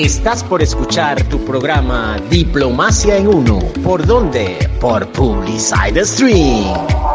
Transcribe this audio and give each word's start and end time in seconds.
Estás 0.00 0.42
por 0.42 0.62
escuchar 0.62 1.22
tu 1.24 1.44
programa 1.44 2.16
Diplomacia 2.30 3.18
en 3.18 3.28
Uno. 3.28 3.58
¿Por 3.84 4.06
dónde? 4.06 4.56
Por 4.80 5.06
Publicide 5.12 6.06
Stream. 6.06 7.10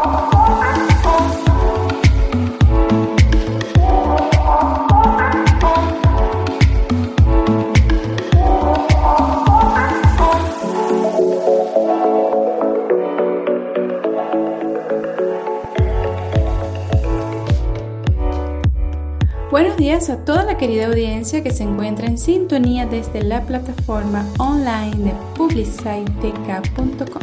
a 20.10 20.24
toda 20.24 20.45
querida 20.58 20.86
audiencia 20.86 21.42
que 21.42 21.50
se 21.50 21.64
encuentra 21.64 22.06
en 22.06 22.16
sintonía 22.16 22.86
desde 22.86 23.22
la 23.22 23.42
plataforma 23.42 24.26
online 24.38 24.96
de 24.96 25.12
publicitek.com. 25.36 27.22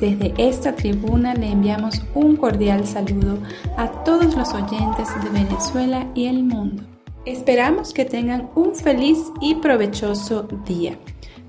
Desde 0.00 0.34
esta 0.36 0.74
tribuna 0.74 1.34
le 1.34 1.52
enviamos 1.52 2.02
un 2.14 2.36
cordial 2.36 2.86
saludo 2.86 3.38
a 3.76 3.88
todos 4.04 4.34
los 4.34 4.52
oyentes 4.52 5.08
de 5.22 5.30
Venezuela 5.30 6.10
y 6.14 6.26
el 6.26 6.42
mundo. 6.42 6.82
Esperamos 7.24 7.92
que 7.92 8.04
tengan 8.04 8.50
un 8.56 8.74
feliz 8.74 9.18
y 9.40 9.54
provechoso 9.56 10.48
día. 10.66 10.98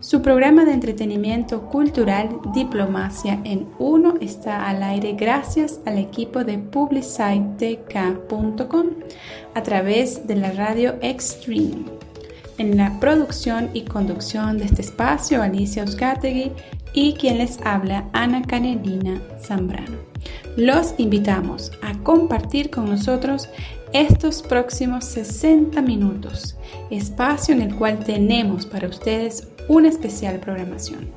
Su 0.04 0.22
programa 0.22 0.66
de 0.66 0.74
entretenimiento 0.74 1.70
cultural 1.70 2.42
Diplomacia 2.54 3.40
en 3.46 3.70
Uno 3.80 4.16
está 4.20 4.68
al 4.68 4.84
aire 4.84 5.14
gracias 5.14 5.80
al 5.86 5.98
equipo 5.98 6.44
de 6.44 6.58
publicitek.com 6.58 8.88
a 9.54 9.64
través 9.64 10.28
de 10.28 10.36
la 10.36 10.52
radio 10.52 10.96
Extreme. 11.02 11.86
En 12.58 12.76
la 12.76 13.00
producción 13.00 13.70
y 13.74 13.84
conducción 13.84 14.58
de 14.58 14.66
este 14.66 14.82
espacio, 14.82 15.42
Alicia 15.42 15.84
Euskategui 15.84 16.52
y 16.94 17.14
quien 17.14 17.38
les 17.38 17.62
habla, 17.64 18.10
Ana 18.12 18.42
Canelina 18.42 19.22
Zambrano. 19.40 20.00
Los 20.58 20.96
invitamos 20.98 21.72
a 21.82 21.98
compartir 22.00 22.70
con 22.70 22.90
nosotros 22.90 23.48
estos 23.94 24.42
próximos 24.42 25.06
60 25.06 25.82
minutos, 25.82 26.58
espacio 26.90 27.56
en 27.56 27.62
el 27.62 27.74
cual 27.76 28.00
tenemos 28.00 28.66
para 28.66 28.90
ustedes 28.90 29.53
una 29.68 29.90
especial 29.90 30.40
programación, 30.40 31.10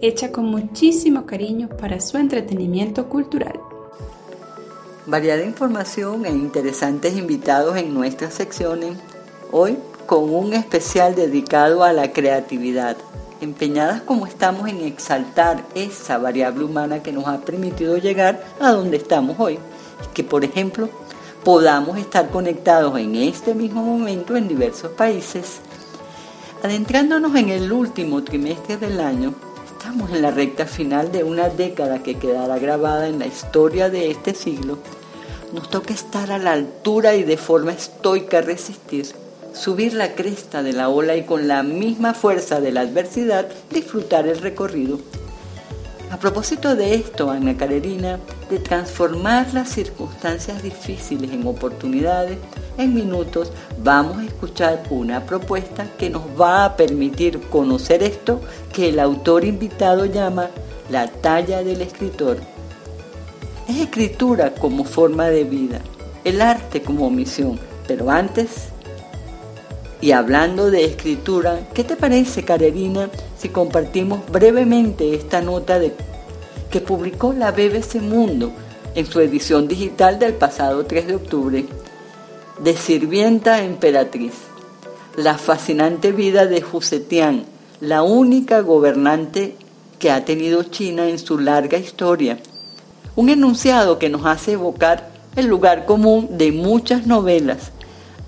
hecha 0.00 0.30
con 0.30 0.46
muchísimo 0.46 1.26
cariño 1.26 1.68
para 1.68 2.00
su 2.00 2.18
entretenimiento 2.18 3.08
cultural. 3.08 3.58
Variada 5.06 5.44
información 5.44 6.24
e 6.26 6.30
interesantes 6.30 7.16
invitados 7.16 7.76
en 7.76 7.92
nuestras 7.94 8.34
secciones, 8.34 8.96
hoy 9.52 9.78
con 10.06 10.32
un 10.32 10.52
especial 10.52 11.14
dedicado 11.14 11.82
a 11.82 11.92
la 11.92 12.12
creatividad, 12.12 12.96
empeñadas 13.40 14.02
como 14.02 14.26
estamos 14.26 14.68
en 14.68 14.80
exaltar 14.82 15.64
esa 15.74 16.18
variable 16.18 16.64
humana 16.64 17.02
que 17.02 17.12
nos 17.12 17.26
ha 17.26 17.40
permitido 17.40 17.96
llegar 17.98 18.44
a 18.60 18.72
donde 18.72 18.96
estamos 18.96 19.36
hoy, 19.38 19.58
que 20.12 20.24
por 20.24 20.44
ejemplo 20.44 20.88
podamos 21.44 21.98
estar 21.98 22.30
conectados 22.30 22.98
en 22.98 23.16
este 23.16 23.54
mismo 23.54 23.82
momento 23.82 24.36
en 24.36 24.48
diversos 24.48 24.92
países. 24.92 25.60
Adentrándonos 26.64 27.36
en 27.36 27.50
el 27.50 27.70
último 27.70 28.24
trimestre 28.24 28.78
del 28.78 28.98
año, 28.98 29.34
estamos 29.70 30.10
en 30.12 30.22
la 30.22 30.30
recta 30.30 30.64
final 30.64 31.12
de 31.12 31.22
una 31.22 31.50
década 31.50 32.02
que 32.02 32.14
quedará 32.14 32.58
grabada 32.58 33.06
en 33.06 33.18
la 33.18 33.26
historia 33.26 33.90
de 33.90 34.10
este 34.10 34.32
siglo. 34.32 34.78
Nos 35.52 35.68
toca 35.68 35.92
estar 35.92 36.32
a 36.32 36.38
la 36.38 36.52
altura 36.52 37.16
y 37.16 37.22
de 37.22 37.36
forma 37.36 37.72
estoica 37.72 38.40
resistir, 38.40 39.04
subir 39.52 39.92
la 39.92 40.14
cresta 40.14 40.62
de 40.62 40.72
la 40.72 40.88
ola 40.88 41.16
y 41.16 41.24
con 41.24 41.48
la 41.48 41.62
misma 41.62 42.14
fuerza 42.14 42.62
de 42.62 42.72
la 42.72 42.80
adversidad 42.80 43.46
disfrutar 43.70 44.26
el 44.26 44.38
recorrido 44.38 45.00
a 46.14 46.16
propósito 46.16 46.76
de 46.76 46.94
esto, 46.94 47.28
Ana 47.28 47.56
Carolina, 47.56 48.20
de 48.48 48.60
transformar 48.60 49.52
las 49.52 49.70
circunstancias 49.70 50.62
difíciles 50.62 51.32
en 51.32 51.44
oportunidades, 51.44 52.38
en 52.78 52.94
minutos 52.94 53.52
vamos 53.82 54.18
a 54.18 54.24
escuchar 54.24 54.82
una 54.90 55.24
propuesta 55.24 55.86
que 55.98 56.10
nos 56.10 56.22
va 56.40 56.64
a 56.64 56.76
permitir 56.76 57.40
conocer 57.40 58.02
esto 58.02 58.40
que 58.72 58.88
el 58.88 58.98
autor 58.98 59.44
invitado 59.44 60.06
llama 60.06 60.50
la 60.90 61.08
talla 61.08 61.62
del 61.62 61.80
escritor. 61.80 62.38
Es 63.68 63.78
escritura 63.78 64.54
como 64.54 64.84
forma 64.84 65.28
de 65.28 65.44
vida, 65.44 65.80
el 66.24 66.40
arte 66.40 66.82
como 66.82 67.10
misión, 67.10 67.58
pero 67.86 68.10
antes 68.10 68.68
y 70.00 70.12
hablando 70.12 70.70
de 70.70 70.84
escritura, 70.84 71.60
¿qué 71.72 71.82
te 71.82 71.96
parece, 71.96 72.44
Carolina, 72.44 73.08
si 73.38 73.48
compartimos 73.48 74.20
brevemente 74.30 75.14
esta 75.14 75.40
nota 75.40 75.80
que 76.70 76.80
publicó 76.80 77.32
la 77.32 77.52
BBC 77.52 78.02
Mundo 78.02 78.52
en 78.94 79.06
su 79.06 79.20
edición 79.20 79.66
digital 79.66 80.18
del 80.18 80.34
pasado 80.34 80.84
3 80.84 81.06
de 81.06 81.14
octubre? 81.14 81.64
De 82.58 82.76
Sirvienta 82.76 83.64
Emperatriz. 83.64 84.34
La 85.16 85.38
fascinante 85.38 86.12
vida 86.12 86.46
de 86.46 86.64
Tian, 87.08 87.44
la 87.80 88.04
única 88.04 88.60
gobernante 88.60 89.56
que 89.98 90.12
ha 90.12 90.24
tenido 90.24 90.62
China 90.62 91.08
en 91.08 91.18
su 91.18 91.40
larga 91.40 91.78
historia. 91.78 92.38
Un 93.16 93.28
enunciado 93.28 93.98
que 93.98 94.08
nos 94.08 94.24
hace 94.24 94.52
evocar 94.52 95.10
el 95.34 95.46
lugar 95.46 95.84
común 95.84 96.28
de 96.38 96.52
muchas 96.52 97.08
novelas, 97.08 97.72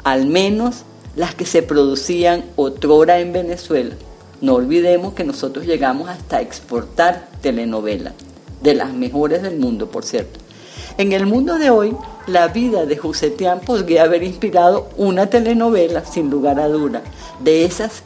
al 0.03 0.27
menos 0.27 0.83
las 1.15 1.37
que 1.37 1.47
se 1.47 1.63
producían 1.63 2.45
otrora 2.57 3.21
en 3.21 3.33
Venezuela. 3.33 3.95
No 4.41 4.55
olvidemos 4.55 5.15
que 5.15 5.23
nosotros 5.23 5.67
llegamos 5.67 6.09
hasta 6.09 6.41
exportar 6.41 7.29
telenovelas, 7.43 8.15
de 8.61 8.75
las 8.75 8.93
mejores 8.93 9.43
del 9.43 9.57
mundo, 9.61 9.89
por 9.89 10.05
cierto. 10.05 10.41
En 10.99 11.13
el 11.13 11.27
mundo 11.27 11.59
de 11.59 11.71
hoy, 11.71 11.97
la 12.27 12.49
vida 12.49 12.87
de 12.87 13.01
Tian 13.37 13.61
podría 13.61 14.05
haber 14.05 14.23
inspirado 14.23 14.89
una 14.97 15.29
telenovela, 15.29 16.05
sin 16.05 16.31
lugar 16.31 16.61
a 16.61 16.69
duda, 16.69 17.03
de 17.41 17.65
esas 17.65 18.03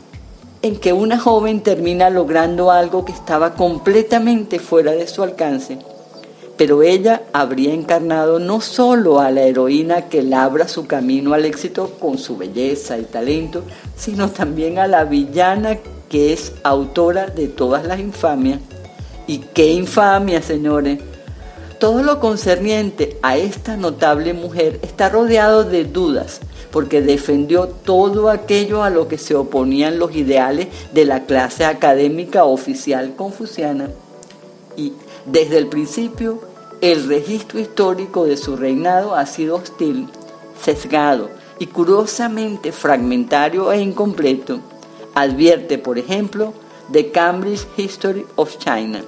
en 0.62 0.76
que 0.76 0.92
una 0.92 1.18
joven 1.18 1.62
termina 1.62 2.10
logrando 2.10 2.70
algo 2.70 3.04
que 3.04 3.12
estaba 3.12 3.54
completamente 3.54 4.58
fuera 4.58 4.92
de 4.92 5.06
su 5.06 5.22
alcance 5.22 5.78
pero 6.60 6.82
ella 6.82 7.22
habría 7.32 7.72
encarnado 7.72 8.38
no 8.38 8.60
solo 8.60 9.18
a 9.18 9.30
la 9.30 9.44
heroína 9.44 10.10
que 10.10 10.22
labra 10.22 10.68
su 10.68 10.86
camino 10.86 11.32
al 11.32 11.46
éxito 11.46 11.92
con 11.98 12.18
su 12.18 12.36
belleza 12.36 12.98
y 12.98 13.04
talento, 13.04 13.62
sino 13.96 14.28
también 14.28 14.78
a 14.78 14.86
la 14.86 15.04
villana 15.04 15.78
que 16.10 16.34
es 16.34 16.52
autora 16.62 17.28
de 17.28 17.48
todas 17.48 17.86
las 17.86 17.98
infamias. 17.98 18.60
Y 19.26 19.38
qué 19.38 19.72
infamia, 19.72 20.42
señores. 20.42 20.98
Todo 21.80 22.02
lo 22.02 22.20
concerniente 22.20 23.18
a 23.22 23.38
esta 23.38 23.78
notable 23.78 24.34
mujer 24.34 24.78
está 24.82 25.08
rodeado 25.08 25.64
de 25.64 25.86
dudas, 25.86 26.40
porque 26.70 27.00
defendió 27.00 27.68
todo 27.68 28.28
aquello 28.28 28.82
a 28.82 28.90
lo 28.90 29.08
que 29.08 29.16
se 29.16 29.34
oponían 29.34 29.98
los 29.98 30.14
ideales 30.14 30.68
de 30.92 31.06
la 31.06 31.24
clase 31.24 31.64
académica 31.64 32.44
oficial 32.44 33.16
confuciana. 33.16 33.88
Y 34.76 34.92
desde 35.24 35.56
el 35.56 35.68
principio 35.68 36.42
el 36.82 37.08
registro 37.08 37.58
histórico 37.58 38.26
de 38.26 38.36
su 38.36 38.56
reinado 38.56 39.14
ha 39.14 39.24
sido 39.24 39.56
hostil, 39.56 40.06
sesgado 40.62 41.30
y 41.58 41.68
curiosamente 41.68 42.72
fragmentario 42.72 43.72
e 43.72 43.80
incompleto, 43.80 44.60
advierte, 45.14 45.78
por 45.78 45.98
ejemplo, 45.98 46.52
The 46.92 47.10
Cambridge 47.10 47.66
History 47.78 48.26
of 48.36 48.58
China. 48.58 49.00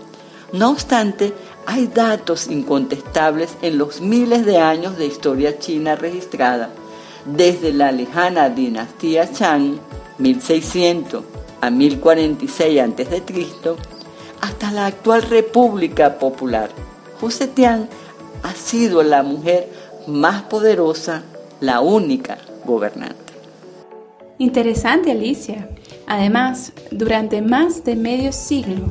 No 0.53 0.71
obstante, 0.71 1.33
hay 1.67 1.87
datos 1.87 2.49
incontestables 2.49 3.57
en 3.63 3.79
los 3.79 4.01
miles 4.01 4.45
de 4.45 4.59
años 4.59 4.97
de 4.97 5.07
historia 5.07 5.59
china 5.59 5.97
registrada, 5.97 6.71
desde 7.25 7.73
la 7.73 7.93
lejana 7.93 8.49
dinastía 8.51 9.31
Chang, 9.33 9.79
1600 10.19 11.25
a 11.61 11.71
1046 11.71 12.81
a.C., 12.81 13.23
hasta 14.41 14.73
la 14.73 14.87
actual 14.87 15.23
República 15.23 16.19
Popular 16.19 16.71
Tian 17.55 17.89
ha 18.43 18.55
sido 18.55 19.03
la 19.03 19.23
mujer 19.23 19.69
más 20.09 20.43
poderosa, 20.43 21.23
la 21.61 21.81
única 21.81 22.39
gobernante. 22.65 23.17
Interesante, 24.39 25.13
Alicia. 25.13 25.69
Además, 26.07 26.73
durante 26.91 27.41
más 27.41 27.85
de 27.85 27.95
medio 27.95 28.33
siglo, 28.33 28.87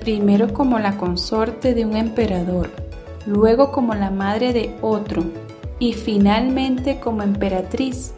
primero 0.00 0.52
como 0.52 0.78
la 0.78 0.96
consorte 0.96 1.74
de 1.74 1.84
un 1.84 1.96
emperador, 1.96 2.70
luego 3.26 3.70
como 3.70 3.94
la 3.94 4.10
madre 4.10 4.52
de 4.52 4.74
otro 4.82 5.22
y 5.78 5.92
finalmente 5.92 7.00
como 7.00 7.22
emperatriz, 7.22 8.12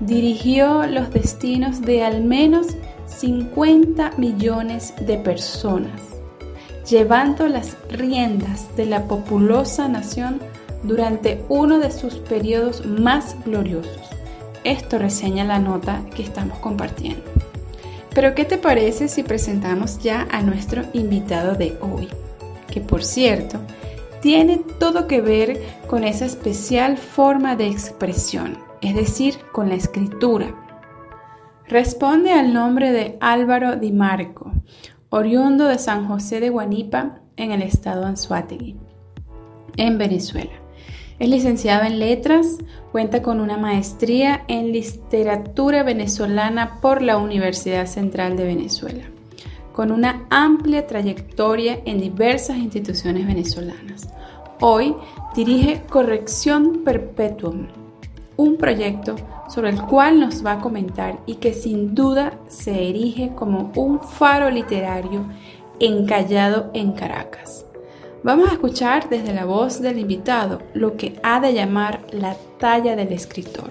dirigió 0.00 0.86
los 0.86 1.12
destinos 1.12 1.82
de 1.82 2.04
al 2.04 2.24
menos 2.24 2.68
50 3.06 4.12
millones 4.16 4.94
de 5.06 5.18
personas 5.18 6.14
llevando 6.88 7.48
las 7.48 7.76
riendas 7.88 8.74
de 8.76 8.86
la 8.86 9.04
populosa 9.04 9.88
nación 9.88 10.40
durante 10.82 11.44
uno 11.48 11.78
de 11.78 11.90
sus 11.90 12.16
periodos 12.16 12.84
más 12.84 13.36
gloriosos. 13.44 14.10
Esto 14.64 14.98
reseña 14.98 15.44
la 15.44 15.58
nota 15.58 16.02
que 16.14 16.22
estamos 16.22 16.58
compartiendo. 16.58 17.33
Pero 18.14 18.34
¿qué 18.34 18.44
te 18.44 18.58
parece 18.58 19.08
si 19.08 19.22
presentamos 19.22 19.98
ya 19.98 20.28
a 20.30 20.42
nuestro 20.42 20.82
invitado 20.92 21.54
de 21.54 21.76
hoy? 21.80 22.08
Que 22.68 22.80
por 22.80 23.02
cierto, 23.02 23.58
tiene 24.22 24.58
todo 24.78 25.06
que 25.06 25.20
ver 25.20 25.60
con 25.86 26.04
esa 26.04 26.24
especial 26.24 26.96
forma 26.96 27.56
de 27.56 27.66
expresión, 27.66 28.58
es 28.80 28.94
decir, 28.94 29.34
con 29.52 29.68
la 29.68 29.74
escritura. 29.74 30.54
Responde 31.66 32.32
al 32.32 32.52
nombre 32.52 32.92
de 32.92 33.18
Álvaro 33.20 33.76
Di 33.76 33.90
Marco, 33.90 34.52
oriundo 35.10 35.66
de 35.66 35.78
San 35.78 36.06
José 36.06 36.40
de 36.40 36.50
Guanipa, 36.50 37.20
en 37.36 37.50
el 37.50 37.62
estado 37.62 38.06
Anzuategui, 38.06 38.76
en 39.76 39.98
Venezuela. 39.98 40.63
Es 41.20 41.28
licenciado 41.28 41.84
en 41.84 42.00
letras, 42.00 42.58
cuenta 42.90 43.22
con 43.22 43.40
una 43.40 43.56
maestría 43.56 44.42
en 44.48 44.72
literatura 44.72 45.84
venezolana 45.84 46.80
por 46.80 47.02
la 47.02 47.18
Universidad 47.18 47.86
Central 47.86 48.36
de 48.36 48.42
Venezuela, 48.42 49.04
con 49.72 49.92
una 49.92 50.26
amplia 50.28 50.88
trayectoria 50.88 51.78
en 51.84 52.00
diversas 52.00 52.56
instituciones 52.56 53.28
venezolanas. 53.28 54.08
Hoy 54.60 54.96
dirige 55.36 55.82
Corrección 55.88 56.82
Perpetuum, 56.84 57.68
un 58.36 58.56
proyecto 58.56 59.14
sobre 59.48 59.70
el 59.70 59.80
cual 59.82 60.18
nos 60.18 60.44
va 60.44 60.54
a 60.54 60.60
comentar 60.60 61.20
y 61.26 61.36
que 61.36 61.54
sin 61.54 61.94
duda 61.94 62.40
se 62.48 62.88
erige 62.88 63.30
como 63.36 63.70
un 63.76 64.00
faro 64.00 64.50
literario 64.50 65.26
encallado 65.78 66.72
en 66.74 66.90
Caracas. 66.90 67.63
Vamos 68.24 68.48
a 68.48 68.54
escuchar 68.54 69.10
desde 69.10 69.34
la 69.34 69.44
voz 69.44 69.82
del 69.82 69.98
invitado 69.98 70.62
lo 70.72 70.96
que 70.96 71.20
ha 71.22 71.40
de 71.40 71.52
llamar 71.52 72.06
la 72.10 72.34
talla 72.58 72.96
del 72.96 73.12
escritor. 73.12 73.70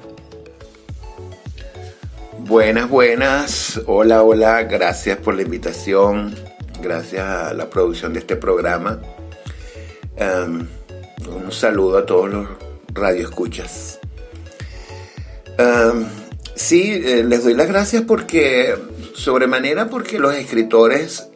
Buenas, 2.38 2.88
buenas. 2.88 3.82
Hola, 3.88 4.22
hola. 4.22 4.62
Gracias 4.66 5.18
por 5.18 5.34
la 5.34 5.42
invitación. 5.42 6.36
Gracias 6.84 7.26
a 7.28 7.54
la 7.56 7.68
producción 7.68 8.14
de 8.14 8.20
este 8.20 8.36
programa. 8.36 9.02
Um, 10.20 10.68
un 11.36 11.52
saludo 11.52 11.98
a 11.98 12.06
todos 12.06 12.30
los 12.30 12.48
radioescuchas. 12.94 14.00
Um, 15.58 16.06
sí, 16.54 17.02
eh, 17.04 17.24
les 17.24 17.44
doy 17.44 17.56
las 17.56 17.70
gracias 17.70 18.04
porque, 18.04 18.76
sobremanera, 19.16 19.90
porque 19.90 20.20
los 20.20 20.36
escritores 20.36 21.28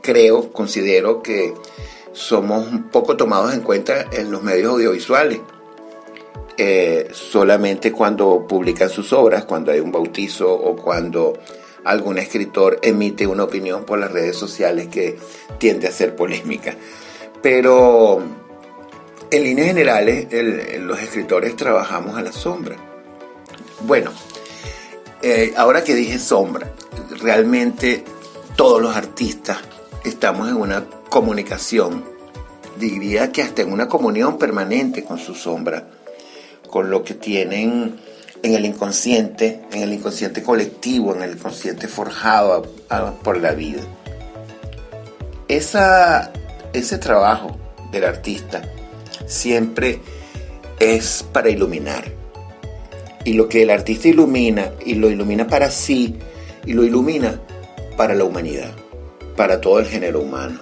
creo, 0.00 0.52
considero 0.52 1.22
que 1.22 1.52
somos 2.16 2.66
un 2.66 2.84
poco 2.84 3.14
tomados 3.14 3.52
en 3.52 3.60
cuenta 3.60 4.06
en 4.10 4.30
los 4.30 4.42
medios 4.42 4.72
audiovisuales. 4.72 5.40
Eh, 6.56 7.10
solamente 7.12 7.92
cuando 7.92 8.46
publican 8.48 8.88
sus 8.88 9.12
obras, 9.12 9.44
cuando 9.44 9.70
hay 9.70 9.80
un 9.80 9.92
bautizo 9.92 10.50
o 10.50 10.74
cuando 10.74 11.34
algún 11.84 12.16
escritor 12.16 12.78
emite 12.82 13.26
una 13.26 13.44
opinión 13.44 13.84
por 13.84 13.98
las 13.98 14.10
redes 14.10 14.34
sociales 14.34 14.88
que 14.88 15.18
tiende 15.58 15.88
a 15.88 15.92
ser 15.92 16.16
polémica. 16.16 16.74
Pero 17.42 18.22
en 19.30 19.42
líneas 19.42 19.68
generales, 19.68 20.28
los 20.80 20.98
escritores 20.98 21.54
trabajamos 21.54 22.16
a 22.16 22.22
la 22.22 22.32
sombra. 22.32 22.76
Bueno, 23.80 24.10
eh, 25.20 25.52
ahora 25.54 25.84
que 25.84 25.94
dije 25.94 26.18
sombra, 26.18 26.72
realmente 27.20 28.04
todos 28.56 28.80
los 28.80 28.96
artistas 28.96 29.58
estamos 30.08 30.48
en 30.48 30.56
una 30.56 30.84
comunicación, 31.10 32.04
diría 32.78 33.32
que 33.32 33.42
hasta 33.42 33.62
en 33.62 33.72
una 33.72 33.88
comunión 33.88 34.38
permanente 34.38 35.04
con 35.04 35.18
su 35.18 35.34
sombra, 35.34 35.88
con 36.70 36.90
lo 36.90 37.02
que 37.02 37.14
tienen 37.14 37.96
en 38.42 38.54
el 38.54 38.64
inconsciente, 38.64 39.62
en 39.72 39.82
el 39.82 39.92
inconsciente 39.92 40.42
colectivo, 40.42 41.14
en 41.14 41.22
el 41.22 41.32
inconsciente 41.32 41.88
forjado 41.88 42.62
por 43.22 43.38
la 43.38 43.52
vida. 43.52 43.82
Esa, 45.48 46.32
ese 46.72 46.98
trabajo 46.98 47.56
del 47.90 48.04
artista 48.04 48.62
siempre 49.26 50.00
es 50.78 51.24
para 51.32 51.50
iluminar. 51.50 52.04
Y 53.24 53.32
lo 53.32 53.48
que 53.48 53.62
el 53.62 53.70
artista 53.70 54.06
ilumina, 54.06 54.70
y 54.84 54.94
lo 54.94 55.10
ilumina 55.10 55.48
para 55.48 55.68
sí, 55.68 56.16
y 56.64 56.74
lo 56.74 56.84
ilumina 56.84 57.40
para 57.96 58.14
la 58.14 58.22
humanidad 58.22 58.85
para 59.36 59.60
todo 59.60 59.78
el 59.78 59.86
género 59.86 60.20
humano. 60.20 60.60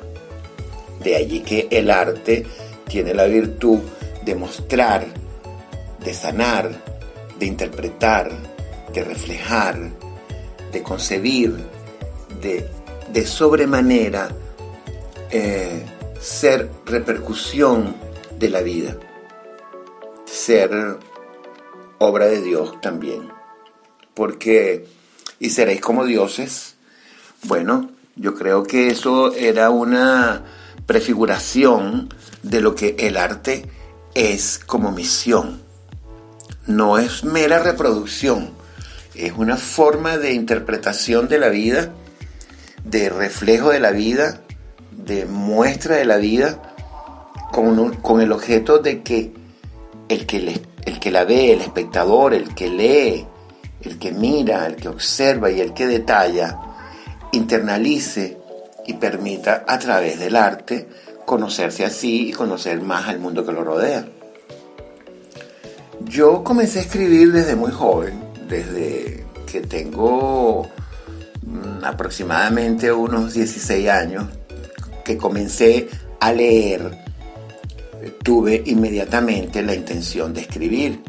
De 1.03 1.17
allí 1.17 1.41
que 1.41 1.69
el 1.71 1.91
arte 1.91 2.47
tiene 2.89 3.15
la 3.15 3.25
virtud 3.25 3.81
de 4.25 4.35
mostrar, 4.35 5.07
de 6.05 6.15
sanar, 6.15 6.71
de 7.39 7.47
interpretar, 7.47 8.31
de 8.93 9.05
reflejar, 9.05 9.91
de 10.73 10.83
concebir, 10.83 11.55
de, 12.41 12.69
de 13.13 13.27
sobremanera 13.27 14.31
eh, 15.31 15.85
ser 16.21 16.71
repercusión 16.87 17.97
de 18.39 18.49
la 18.49 18.63
vida, 18.63 18.97
ser 20.25 20.99
obra 21.99 22.27
de 22.27 22.41
Dios 22.41 22.81
también. 22.81 23.29
Porque, 24.15 24.87
y 25.41 25.51
seréis 25.51 25.81
como 25.81 26.05
dioses, 26.05 26.77
bueno, 27.43 27.91
yo 28.17 28.35
creo 28.35 28.63
que 28.63 28.89
eso 28.89 29.35
era 29.35 29.71
una 29.71 30.43
prefiguración 30.87 32.13
de 32.43 32.61
lo 32.61 32.75
que 32.75 32.97
el 32.99 33.17
arte 33.17 33.67
es 34.15 34.61
como 34.65 34.93
misión. 34.93 35.63
No 36.67 36.99
es 36.99 37.25
mera 37.25 37.59
reproducción, 37.59 38.51
es 39.15 39.33
una 39.37 39.57
forma 39.57 40.17
de 40.17 40.33
interpretación 40.33 41.29
de 41.29 41.39
la 41.39 41.49
vida, 41.49 41.93
de 42.85 43.11
reflejo 43.11 43.71
de 43.71 43.81
la 43.81 43.91
vida, 43.91 44.41
de 44.93 45.27
muestra 45.27 45.97
de 45.97 46.05
la 46.05 46.17
vida, 46.17 46.63
con, 47.53 48.21
el 48.21 48.33
objeto 48.33 48.79
de 48.79 49.03
que 49.03 49.33
el 50.09 50.27
que, 50.27 50.61
el 50.85 51.01
que 51.01 51.11
la 51.11 51.25
ve, 51.25 51.53
el 51.53 51.61
espectador, 51.61 52.35
el 52.35 52.55
que 52.55 52.69
lee, 52.69 53.27
el 53.83 53.99
que 53.99 54.13
mira, 54.13 54.67
el 54.67 54.77
que 54.77 54.89
observa 54.89 55.51
y 55.51 55.61
el 55.61 55.73
que 55.73 55.87
detalla, 55.87 56.59
internalice 57.35 58.39
y 58.87 58.95
permita 58.95 59.65
a 59.67 59.79
través 59.79 60.19
del 60.19 60.37
arte 60.37 60.89
conocerse 61.25 61.85
así 61.85 62.29
y 62.29 62.33
conocer 62.33 62.81
más 62.81 63.09
al 63.09 63.19
mundo 63.19 63.45
que 63.45 63.53
lo 63.53 63.65
rodea. 63.65 64.07
Yo 66.01 66.45
comencé 66.45 66.81
a 66.81 66.83
escribir 66.83 67.33
desde 67.33 67.57
muy 67.57 67.71
joven, 67.73 68.23
desde 68.49 69.25
que 69.51 69.63
tengo 69.63 70.69
mm, 71.43 71.85
aproximadamente 71.85 72.93
unos 72.93 73.33
16 73.33 73.89
años, 73.89 74.27
que 75.05 75.17
comencé 75.17 75.89
a 76.21 76.33
leer, 76.33 77.05
tuve 78.23 78.63
inmediatamente 78.67 79.63
la 79.63 79.75
intención 79.75 80.35
de 80.35 80.43
escribir. 80.43 81.01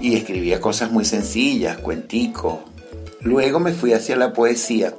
Y 0.00 0.14
escribía 0.14 0.60
cosas 0.60 0.92
muy 0.92 1.04
sencillas, 1.04 1.78
cuenticos. 1.78 2.58
Luego 3.20 3.58
me 3.58 3.72
fui 3.72 3.92
hacia 3.92 4.14
la 4.16 4.32
poesía 4.32 4.94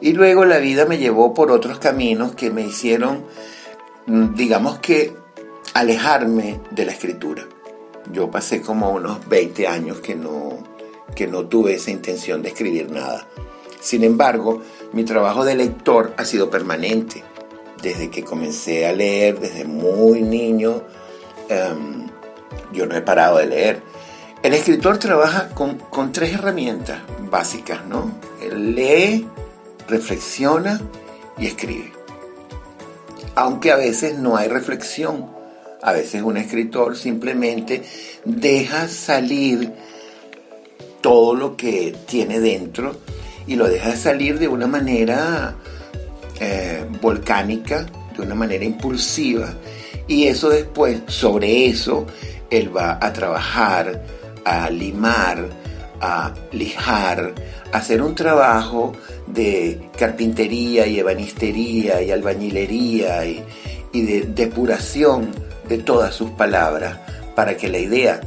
y 0.00 0.12
luego 0.12 0.44
la 0.44 0.58
vida 0.58 0.86
me 0.86 0.98
llevó 0.98 1.34
por 1.34 1.50
otros 1.50 1.78
caminos 1.78 2.34
que 2.34 2.50
me 2.50 2.62
hicieron, 2.62 3.24
mm, 4.06 4.34
digamos 4.34 4.78
que, 4.78 5.14
alejarme 5.74 6.60
de 6.70 6.84
la 6.84 6.92
escritura. 6.92 7.44
Yo 8.12 8.30
pasé 8.30 8.60
como 8.60 8.90
unos 8.90 9.26
20 9.28 9.66
años 9.66 9.98
que 10.00 10.14
no, 10.14 10.58
que 11.14 11.26
no 11.26 11.46
tuve 11.46 11.74
esa 11.74 11.90
intención 11.90 12.42
de 12.42 12.50
escribir 12.50 12.90
nada. 12.90 13.26
Sin 13.80 14.04
embargo, 14.04 14.62
mi 14.92 15.04
trabajo 15.04 15.44
de 15.44 15.56
lector 15.56 16.14
ha 16.16 16.24
sido 16.24 16.48
permanente. 16.48 17.22
Desde 17.82 18.08
que 18.08 18.24
comencé 18.24 18.86
a 18.86 18.92
leer, 18.92 19.40
desde 19.40 19.64
muy 19.64 20.22
niño, 20.22 20.82
em, 21.48 22.08
yo 22.72 22.86
no 22.86 22.96
he 22.96 23.02
parado 23.02 23.38
de 23.38 23.46
leer. 23.46 23.82
El 24.42 24.54
escritor 24.54 24.98
trabaja 24.98 25.50
con, 25.50 26.12
tres 26.12 26.34
herramientas 26.34 27.00
básicas, 27.30 27.84
¿no? 27.86 28.12
Lee, 28.54 29.26
reflexiona 29.88 30.80
y 31.38 31.46
escribe. 31.46 31.92
Aunque 33.34 33.72
a 33.72 33.76
veces 33.76 34.18
no 34.18 34.36
hay 34.36 34.48
reflexión, 34.48 35.26
a 35.82 35.92
veces 35.92 36.22
un 36.22 36.36
escritor 36.36 36.96
simplemente 36.96 37.82
deja 38.24 38.88
salir 38.88 39.72
todo 41.00 41.34
lo 41.34 41.56
que 41.56 41.94
tiene 42.06 42.40
dentro 42.40 42.96
y 43.46 43.56
lo 43.56 43.68
deja 43.68 43.94
salir 43.96 44.38
de 44.38 44.48
una 44.48 44.66
manera 44.66 45.54
eh, 46.40 46.84
volcánica, 47.02 47.86
de 48.16 48.22
una 48.22 48.34
manera 48.34 48.64
impulsiva. 48.64 49.54
Y 50.06 50.24
eso 50.24 50.48
después, 50.48 51.02
sobre 51.06 51.66
eso, 51.66 52.06
él 52.50 52.74
va 52.74 52.98
a 53.00 53.12
trabajar, 53.12 54.02
a 54.44 54.70
limar, 54.70 55.48
a 56.00 56.32
lijar, 56.52 57.34
hacer 57.74 58.02
un 58.02 58.14
trabajo 58.14 58.92
de 59.26 59.90
carpintería 59.98 60.86
y 60.86 60.98
ebanistería 60.98 62.00
y 62.02 62.10
albañilería 62.10 63.26
y, 63.26 63.44
de 63.92 64.22
depuración 64.22 65.30
de 65.68 65.78
todas 65.78 66.14
sus 66.14 66.30
palabras 66.30 66.98
para 67.36 67.56
que 67.56 67.68
la 67.68 67.78
idea 67.78 68.20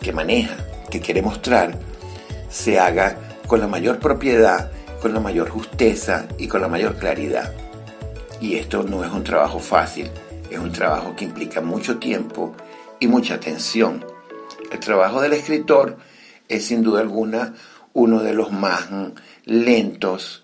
que 0.00 0.12
maneja, 0.12 0.56
que 0.90 1.00
quiere 1.00 1.22
mostrar, 1.22 1.78
se 2.50 2.78
haga 2.78 3.16
con 3.46 3.60
la 3.60 3.66
mayor 3.66 3.98
propiedad 3.98 4.70
con 5.00 5.12
la 5.14 5.20
mayor 5.20 5.50
justeza 5.50 6.26
y 6.38 6.48
con 6.48 6.60
la 6.60 6.68
mayor 6.68 6.96
claridad. 6.96 7.52
Y 8.40 8.56
esto 8.56 8.82
no 8.82 9.04
es 9.04 9.12
un 9.12 9.22
trabajo 9.22 9.58
fácil, 9.58 10.10
es 10.50 10.58
un 10.58 10.72
trabajo 10.72 11.14
que 11.14 11.24
implica 11.24 11.60
mucho 11.60 11.98
tiempo 11.98 12.54
y 12.98 13.06
mucha 13.06 13.34
atención. 13.34 14.04
El 14.72 14.80
trabajo 14.80 15.20
del 15.20 15.34
escritor 15.34 15.96
es 16.48 16.66
sin 16.66 16.82
duda 16.82 17.02
alguna 17.02 17.54
uno 17.96 18.22
de 18.22 18.34
los 18.34 18.52
más 18.52 18.88
lentos 19.46 20.42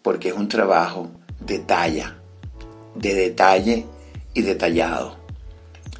porque 0.00 0.28
es 0.30 0.34
un 0.34 0.48
trabajo 0.48 1.10
de 1.38 1.58
talla, 1.58 2.16
de 2.94 3.14
detalle 3.14 3.84
y 4.32 4.40
detallado. 4.40 5.16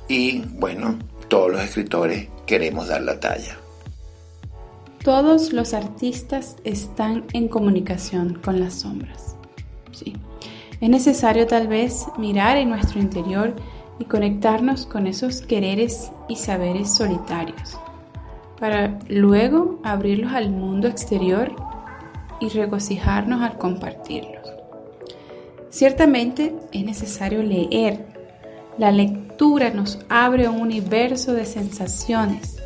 Y 0.09 0.39
bueno, 0.39 0.99
todos 1.29 1.53
los 1.53 1.61
escritores 1.61 2.29
queremos 2.47 2.89
dar 2.89 3.03
la 3.03 3.21
talla. 3.21 3.59
Todos 5.03 5.53
los 5.53 5.75
artistas 5.75 6.57
están 6.65 7.27
en 7.35 7.49
comunicación 7.49 8.41
con 8.43 8.59
las 8.59 8.73
sombras. 8.73 9.37
Sí. 9.93 10.15
Es 10.81 10.89
necesario 10.89 11.47
tal 11.47 11.69
vez 11.69 12.07
mirar 12.17 12.57
en 12.57 12.71
nuestro 12.71 12.99
interior 12.99 13.55
y 13.99 14.07
conectarnos 14.07 14.87
con 14.87 15.07
esos 15.07 15.43
quereres 15.43 16.11
y 16.31 16.37
saberes 16.37 16.95
solitarios, 16.95 17.79
para 18.59 18.99
luego 19.09 19.81
abrirlos 19.83 20.33
al 20.33 20.51
mundo 20.51 20.89
exterior 20.89 21.55
y 22.41 22.49
regocijarnos 22.49 23.43
al 23.43 23.59
compartirlos. 23.59 24.53
Ciertamente 25.71 26.55
es 26.73 26.85
necesario 26.85 27.43
leer. 27.43 28.07
La 28.79 28.93
lectura 28.93 29.71
nos 29.71 29.99
abre 30.09 30.49
un 30.49 30.61
universo 30.61 31.33
de 31.33 31.45
sensaciones. 31.47 32.59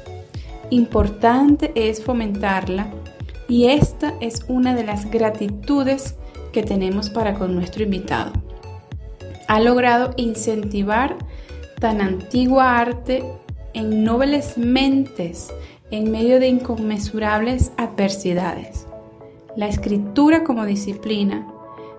Importante 0.71 1.73
es 1.75 2.04
fomentarla 2.04 2.90
y 3.49 3.68
esta 3.68 4.14
es 4.21 4.45
una 4.49 4.75
de 4.75 4.85
las 4.85 5.11
gratitudes 5.11 6.16
que 6.52 6.62
tenemos 6.62 7.09
para 7.09 7.35
con 7.35 7.54
nuestro 7.54 7.83
invitado. 7.83 8.33
Ha 9.49 9.61
logrado 9.61 10.12
incentivar 10.16 11.16
tan 11.80 12.02
antigua 12.02 12.78
arte 12.78 13.25
en 13.73 14.04
nobles 14.04 14.59
mentes 14.59 15.50
en 15.90 16.11
medio 16.11 16.38
de 16.40 16.49
inconmensurables 16.49 17.73
adversidades. 17.76 18.87
La 19.57 19.68
escritura 19.68 20.42
como 20.45 20.66
disciplina. 20.66 21.47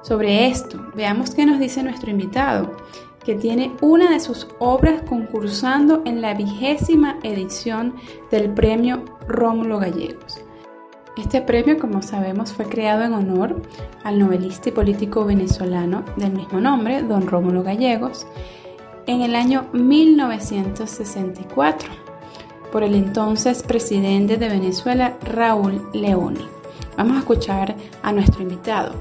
Sobre 0.01 0.47
esto, 0.47 0.79
veamos 0.95 1.31
qué 1.31 1.45
nos 1.45 1.59
dice 1.59 1.83
nuestro 1.83 2.09
invitado, 2.09 2.77
que 3.25 3.35
tiene 3.35 3.73
una 3.81 4.09
de 4.11 4.21
sus 4.21 4.47
obras 4.59 5.01
concursando 5.07 6.01
en 6.05 6.21
la 6.21 6.33
vigésima 6.33 7.19
edición 7.23 7.95
del 8.31 8.53
premio 8.53 9.03
Rómulo 9.27 9.79
Gallegos. 9.79 10.39
Este 11.17 11.41
premio, 11.41 11.77
como 11.79 12.01
sabemos, 12.01 12.53
fue 12.53 12.63
creado 12.65 13.03
en 13.03 13.13
honor 13.13 13.61
al 14.05 14.19
novelista 14.19 14.69
y 14.69 14.71
político 14.71 15.25
venezolano 15.25 16.05
del 16.15 16.31
mismo 16.31 16.61
nombre, 16.61 17.03
don 17.03 17.27
Rómulo 17.27 17.61
Gallegos, 17.61 18.25
en 19.05 19.21
el 19.21 19.35
año 19.35 19.67
1964 19.73 22.08
por 22.71 22.83
el 22.83 22.95
entonces 22.95 23.63
presidente 23.63 24.37
de 24.37 24.49
Venezuela, 24.49 25.17
Raúl 25.23 25.89
Leoni. 25.93 26.47
Vamos 26.97 27.17
a 27.17 27.19
escuchar 27.19 27.75
a 28.03 28.11
nuestro 28.11 28.41
invitado. 28.41 28.93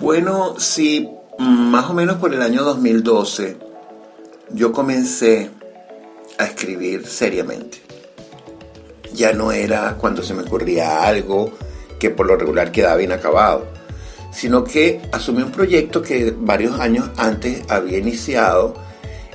Bueno, 0.00 0.58
sí, 0.58 1.08
más 1.38 1.90
o 1.90 1.94
menos 1.94 2.16
por 2.16 2.32
el 2.32 2.42
año 2.42 2.62
2012 2.64 3.58
yo 4.52 4.72
comencé 4.72 5.50
a 6.38 6.44
escribir 6.44 7.06
seriamente 7.06 7.90
ya 9.14 9.32
no 9.32 9.52
era 9.52 9.96
cuando 9.98 10.22
se 10.22 10.34
me 10.34 10.42
ocurría 10.42 11.04
algo 11.04 11.52
que 11.98 12.10
por 12.10 12.26
lo 12.26 12.36
regular 12.36 12.72
quedaba 12.72 13.02
inacabado, 13.02 13.66
sino 14.32 14.64
que 14.64 15.00
asumí 15.12 15.42
un 15.42 15.52
proyecto 15.52 16.02
que 16.02 16.34
varios 16.36 16.78
años 16.80 17.10
antes 17.16 17.62
había 17.68 17.98
iniciado 17.98 18.74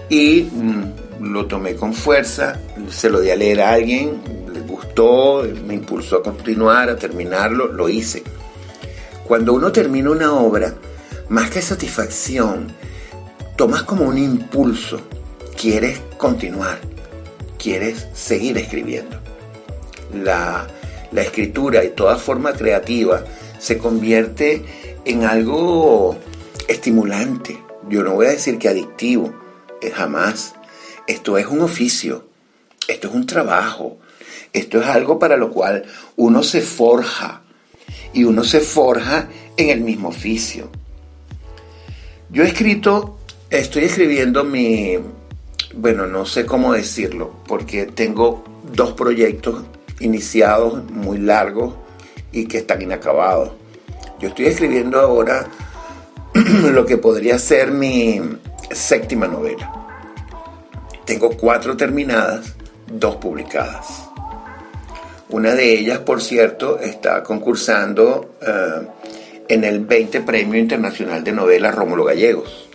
y 0.09 0.43
mm, 0.51 1.04
lo 1.19 1.45
tomé 1.45 1.75
con 1.75 1.93
fuerza, 1.93 2.59
se 2.89 3.09
lo 3.09 3.19
di 3.21 3.31
a 3.31 3.35
leer 3.35 3.61
a 3.61 3.73
alguien, 3.73 4.21
le 4.53 4.61
gustó, 4.61 5.43
me 5.65 5.73
impulsó 5.75 6.17
a 6.17 6.23
continuar, 6.23 6.89
a 6.89 6.95
terminarlo, 6.95 7.67
lo 7.67 7.89
hice. 7.89 8.23
Cuando 9.25 9.53
uno 9.53 9.71
termina 9.71 10.11
una 10.11 10.33
obra, 10.33 10.73
más 11.29 11.49
que 11.49 11.61
satisfacción, 11.61 12.67
tomas 13.55 13.83
como 13.83 14.05
un 14.05 14.17
impulso, 14.17 14.99
quieres 15.59 16.01
continuar, 16.17 16.79
quieres 17.57 18.07
seguir 18.13 18.57
escribiendo 18.57 19.25
la, 20.23 20.67
escritura 21.15 21.83
y 21.83 21.89
toda 21.91 22.17
forma 22.17 22.51
creativa 22.51 23.23
se 23.57 23.77
convierte 23.77 24.65
en 25.05 25.23
algo 25.23 26.17
estimulante. 26.67 27.57
Yo 27.87 28.03
no 28.03 28.15
voy 28.15 28.25
a 28.25 28.31
decir 28.31 28.57
que 28.57 28.67
adictivo, 28.67 29.33
jamás. 29.93 30.55
Esto 31.07 31.37
es 31.37 31.45
un 31.45 31.61
oficio, 31.61 32.25
esto 32.87 33.07
es 33.07 33.13
un 33.13 33.25
trabajo, 33.25 33.99
esto 34.53 34.81
es 34.81 34.87
algo 34.87 35.19
para 35.19 35.37
lo 35.37 35.51
cual 35.51 35.85
uno 36.15 36.41
se 36.41 36.61
forja 36.61 37.43
y 38.13 38.23
uno 38.23 38.43
se 38.43 38.59
forja 38.59 39.27
en 39.57 39.69
el 39.69 39.81
mismo 39.81 40.09
oficio. 40.09 40.69
Yo 42.29 42.43
he 42.43 42.47
escrito, 42.47 43.19
estoy 43.49 43.83
escribiendo 43.83 44.43
mi, 44.43 44.97
bueno, 45.75 46.07
no 46.07 46.25
sé 46.25 46.45
cómo 46.45 46.73
decirlo, 46.73 47.35
porque 47.47 47.85
tengo 47.85 48.43
dos 48.73 48.93
proyectos 48.93 49.63
iniciados, 49.99 50.89
muy 50.91 51.19
largos 51.19 51.75
y 52.31 52.47
que 52.47 52.57
están 52.57 52.81
inacabados. 52.81 53.51
Yo 54.19 54.29
estoy 54.29 54.47
escribiendo 54.47 54.99
ahora 54.99 55.47
lo 56.33 56.85
que 56.85 56.97
podría 56.97 57.37
ser 57.37 57.71
mi 57.71 58.19
séptima 58.71 59.27
novela. 59.27 59.84
Tengo 61.05 61.37
cuatro 61.37 61.77
terminadas, 61.77 62.53
dos 62.87 63.17
publicadas. 63.17 64.03
Una 65.29 65.53
de 65.53 65.73
ellas, 65.77 65.99
por 65.99 66.21
cierto, 66.21 66.79
está 66.79 67.23
concursando 67.23 68.35
eh, 68.41 68.87
en 69.47 69.63
el 69.63 69.79
20 69.79 70.21
Premio 70.21 70.59
Internacional 70.59 71.23
de 71.23 71.31
Novela 71.31 71.71
Rómulo 71.71 72.05
Gallegos. 72.05 72.69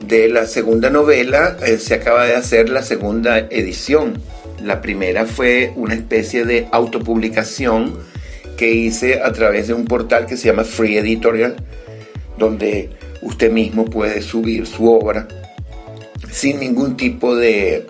De 0.00 0.28
la 0.28 0.46
segunda 0.46 0.90
novela 0.90 1.56
eh, 1.64 1.78
se 1.78 1.94
acaba 1.94 2.24
de 2.24 2.34
hacer 2.34 2.68
la 2.68 2.82
segunda 2.82 3.38
edición 3.38 4.20
la 4.64 4.80
primera 4.80 5.26
fue 5.26 5.72
una 5.74 5.94
especie 5.94 6.44
de 6.44 6.68
autopublicación 6.70 7.98
que 8.56 8.70
hice 8.70 9.20
a 9.20 9.32
través 9.32 9.66
de 9.66 9.74
un 9.74 9.86
portal 9.86 10.26
que 10.26 10.36
se 10.36 10.48
llama 10.48 10.62
Free 10.62 10.98
Editorial, 10.98 11.56
donde 12.38 12.90
usted 13.22 13.50
mismo 13.50 13.84
puede 13.84 14.22
subir 14.22 14.66
su 14.66 14.88
obra 14.88 15.26
sin 16.32 16.58
ningún 16.58 16.96
tipo 16.96 17.36
de, 17.36 17.86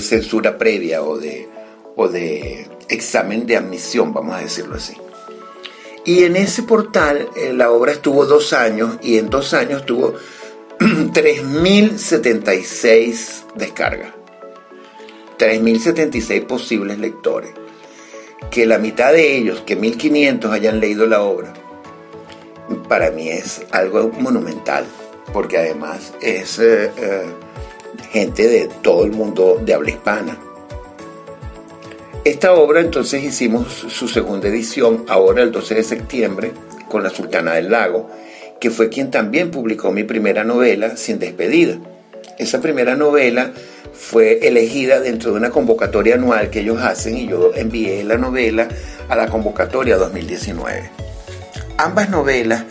censura 0.00 0.58
previa 0.58 1.02
o 1.02 1.16
de, 1.18 1.48
o 1.94 2.08
de 2.08 2.66
examen 2.88 3.46
de 3.46 3.56
admisión, 3.56 4.12
vamos 4.12 4.34
a 4.34 4.40
decirlo 4.40 4.74
así. 4.76 4.94
Y 6.04 6.24
en 6.24 6.34
ese 6.36 6.64
portal 6.64 7.28
eh, 7.36 7.52
la 7.54 7.70
obra 7.70 7.92
estuvo 7.92 8.26
dos 8.26 8.52
años 8.52 8.98
y 9.02 9.18
en 9.18 9.30
dos 9.30 9.54
años 9.54 9.86
tuvo 9.86 10.16
3.076 10.78 13.44
descargas. 13.54 14.12
3.076 15.38 16.44
posibles 16.46 16.98
lectores, 16.98 17.52
que 18.50 18.66
la 18.66 18.78
mitad 18.78 19.12
de 19.12 19.36
ellos, 19.36 19.60
que 19.62 19.78
1.500 19.78 20.50
hayan 20.50 20.80
leído 20.80 21.06
la 21.06 21.22
obra, 21.22 21.54
para 22.88 23.10
mí 23.10 23.28
es 23.28 23.60
algo 23.72 24.08
monumental, 24.10 24.86
porque 25.32 25.58
además 25.58 26.12
es 26.20 26.58
eh, 26.58 26.90
eh, 26.96 27.26
gente 28.10 28.48
de 28.48 28.68
todo 28.82 29.04
el 29.04 29.12
mundo 29.12 29.60
de 29.64 29.74
habla 29.74 29.90
hispana. 29.90 30.38
Esta 32.24 32.54
obra 32.54 32.80
entonces 32.80 33.22
hicimos 33.22 33.66
su 33.88 34.08
segunda 34.08 34.48
edición 34.48 35.04
ahora 35.08 35.42
el 35.42 35.52
12 35.52 35.74
de 35.74 35.84
septiembre 35.84 36.52
con 36.88 37.02
la 37.02 37.10
Sultana 37.10 37.54
del 37.54 37.70
Lago, 37.70 38.08
que 38.60 38.70
fue 38.70 38.88
quien 38.88 39.10
también 39.10 39.50
publicó 39.50 39.92
mi 39.92 40.04
primera 40.04 40.44
novela, 40.44 40.96
Sin 40.96 41.18
despedida. 41.18 41.76
Esa 42.38 42.60
primera 42.60 42.96
novela 42.96 43.52
fue 43.92 44.46
elegida 44.48 45.00
dentro 45.00 45.32
de 45.32 45.36
una 45.36 45.50
convocatoria 45.50 46.14
anual 46.14 46.50
que 46.50 46.60
ellos 46.60 46.80
hacen 46.80 47.16
y 47.16 47.28
yo 47.28 47.52
envié 47.54 48.02
la 48.04 48.16
novela 48.16 48.68
a 49.08 49.16
la 49.16 49.28
convocatoria 49.28 49.96
2019. 49.96 50.90
Ambas 51.76 52.10
novelas 52.10 52.64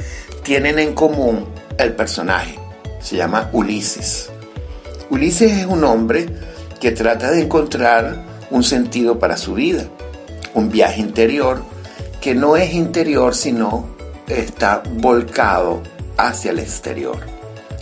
tienen 0.44 0.80
en 0.80 0.94
común 0.94 1.48
el 1.84 1.94
personaje, 1.94 2.56
se 3.02 3.18
llama 3.18 3.50
Ulises. 3.54 4.30
Ulises 5.10 5.52
es 5.52 5.66
un 5.66 5.84
hombre 5.84 6.28
que 6.80 6.92
trata 6.92 7.32
de 7.32 7.42
encontrar 7.42 8.24
un 8.50 8.63
sentido 8.63 9.20
para 9.20 9.38
su 9.38 9.54
vida, 9.54 9.86
un 10.54 10.70
viaje 10.70 11.02
interior 11.02 11.63
que 12.24 12.34
no 12.34 12.56
es 12.56 12.74
interior 12.74 13.36
sino 13.36 13.90
está 14.28 14.82
volcado 14.96 15.82
hacia 16.16 16.52
el 16.52 16.60
exterior. 16.60 17.18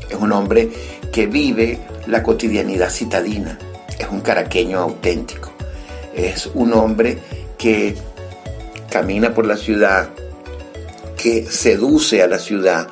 Es 0.09 0.15
un 0.15 0.31
hombre 0.31 0.69
que 1.11 1.27
vive 1.27 1.79
la 2.07 2.23
cotidianidad 2.23 2.89
citadina. 2.89 3.59
Es 3.99 4.07
un 4.09 4.21
caraqueño 4.21 4.79
auténtico. 4.79 5.51
Es 6.15 6.49
un 6.55 6.73
hombre 6.73 7.19
que 7.57 7.95
camina 8.89 9.31
por 9.33 9.45
la 9.45 9.57
ciudad, 9.57 10.09
que 11.15 11.45
seduce 11.45 12.23
a 12.23 12.27
la 12.27 12.39
ciudad, 12.39 12.87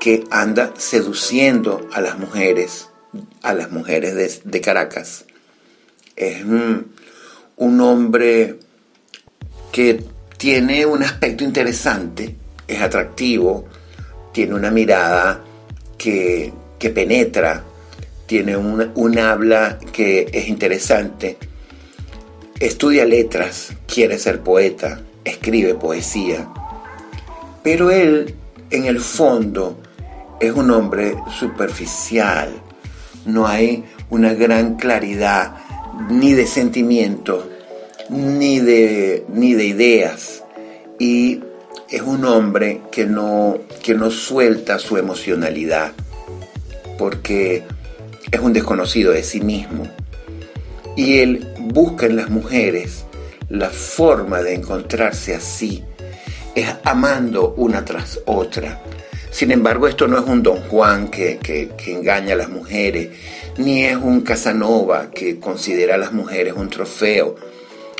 que 0.00 0.24
anda 0.30 0.72
seduciendo 0.78 1.86
a 1.92 2.00
las 2.00 2.18
mujeres, 2.18 2.88
a 3.42 3.52
las 3.52 3.70
mujeres 3.70 4.42
de, 4.44 4.60
Caracas. 4.60 5.26
Es 6.16 6.42
un, 6.42 6.92
un 7.56 7.80
hombre 7.82 8.56
que 9.70 10.02
tiene 10.38 10.86
un 10.86 11.02
aspecto 11.02 11.44
interesante, 11.44 12.34
es 12.66 12.80
atractivo, 12.80 13.66
tiene 14.32 14.54
una 14.54 14.70
mirada 14.70 15.44
que, 15.98 16.52
penetra, 16.78 17.62
tiene 18.26 18.56
un 18.56 19.18
habla 19.18 19.78
que 19.92 20.30
es 20.32 20.48
interesante, 20.48 21.36
estudia 22.58 23.04
letras, 23.04 23.74
quiere 23.86 24.18
ser 24.18 24.40
poeta, 24.40 25.02
escribe 25.24 25.74
poesía, 25.74 26.48
pero 27.62 27.90
él 27.90 28.34
en 28.70 28.86
el 28.86 29.00
fondo 29.00 29.78
es 30.40 30.52
un 30.52 30.70
hombre 30.70 31.16
superficial, 31.38 32.50
no 33.26 33.46
hay 33.46 33.84
una 34.08 34.32
gran 34.34 34.76
claridad 34.76 35.54
ni 36.08 36.32
de 36.32 36.46
sentimiento, 36.46 37.48
ni 38.08 38.58
de, 38.58 39.24
ni 39.28 39.54
de 39.54 39.64
ideas. 39.66 40.42
Y 40.98 41.40
es 41.90 42.02
un 42.02 42.24
hombre 42.24 42.80
que 42.90 43.06
no, 43.06 43.58
que 43.82 43.94
no 43.94 44.10
suelta 44.10 44.78
su 44.78 44.96
emocionalidad, 44.96 45.92
porque 46.98 47.64
es 48.30 48.40
un 48.40 48.52
desconocido 48.52 49.12
de 49.12 49.22
sí 49.22 49.40
mismo. 49.40 49.86
Y 50.96 51.18
él 51.18 51.46
busca 51.58 52.06
en 52.06 52.16
las 52.16 52.30
mujeres 52.30 53.04
la 53.48 53.68
forma 53.68 54.42
de 54.42 54.54
encontrarse 54.54 55.34
así, 55.34 55.84
es 56.54 56.68
amando 56.84 57.54
una 57.56 57.84
tras 57.84 58.20
otra. 58.26 58.80
Sin 59.30 59.52
embargo, 59.52 59.86
esto 59.86 60.08
no 60.08 60.18
es 60.18 60.26
un 60.26 60.42
don 60.42 60.60
Juan 60.62 61.08
que, 61.08 61.38
que, 61.38 61.70
engaña 61.92 62.34
a 62.34 62.36
las 62.36 62.48
mujeres, 62.48 63.10
ni 63.58 63.84
es 63.84 63.96
un 63.96 64.22
Casanova 64.22 65.10
que 65.10 65.38
considera 65.38 65.94
a 65.94 65.98
las 65.98 66.12
mujeres 66.12 66.54
un 66.56 66.68
trofeo, 66.68 67.36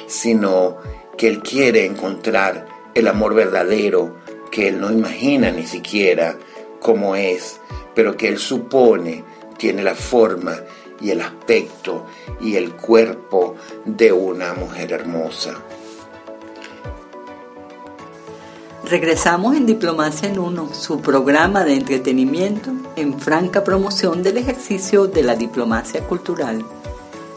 sino 0.07 0.79
que 1.17 1.29
él 1.29 1.41
quiere 1.41 1.87
encontrar 1.87 2.67
el 2.95 3.07
amor 3.07 3.35
verdadero 3.35 4.17
que 4.51 4.69
él 4.69 4.81
no 4.81 4.91
imagina 4.91 5.53
ni 5.53 5.67
siquiera 5.67 6.37
cómo 6.81 7.15
es, 7.15 7.61
pero 7.95 8.17
que 8.17 8.27
él 8.27 8.39
supone 8.39 9.25
tiene 9.57 9.83
la 9.83 9.95
forma 9.95 10.57
y 11.01 11.11
el 11.11 11.21
aspecto 11.21 12.07
y 12.41 12.57
el 12.57 12.73
cuerpo 12.73 13.55
de 13.85 14.13
una 14.13 14.55
mujer 14.55 14.93
hermosa. 14.93 15.55
Regresamos 18.91 19.55
en 19.55 19.67
Diplomacia 19.67 20.29
en 20.29 20.41
Uno, 20.41 20.75
su 20.75 21.01
programa 21.01 21.63
de 21.63 21.75
entretenimiento 21.75 22.73
en 22.97 23.21
franca 23.21 23.63
promoción 23.63 24.25
del 24.25 24.37
ejercicio 24.37 25.07
de 25.07 25.23
la 25.23 25.37
diplomacia 25.37 26.03
cultural. 26.09 26.65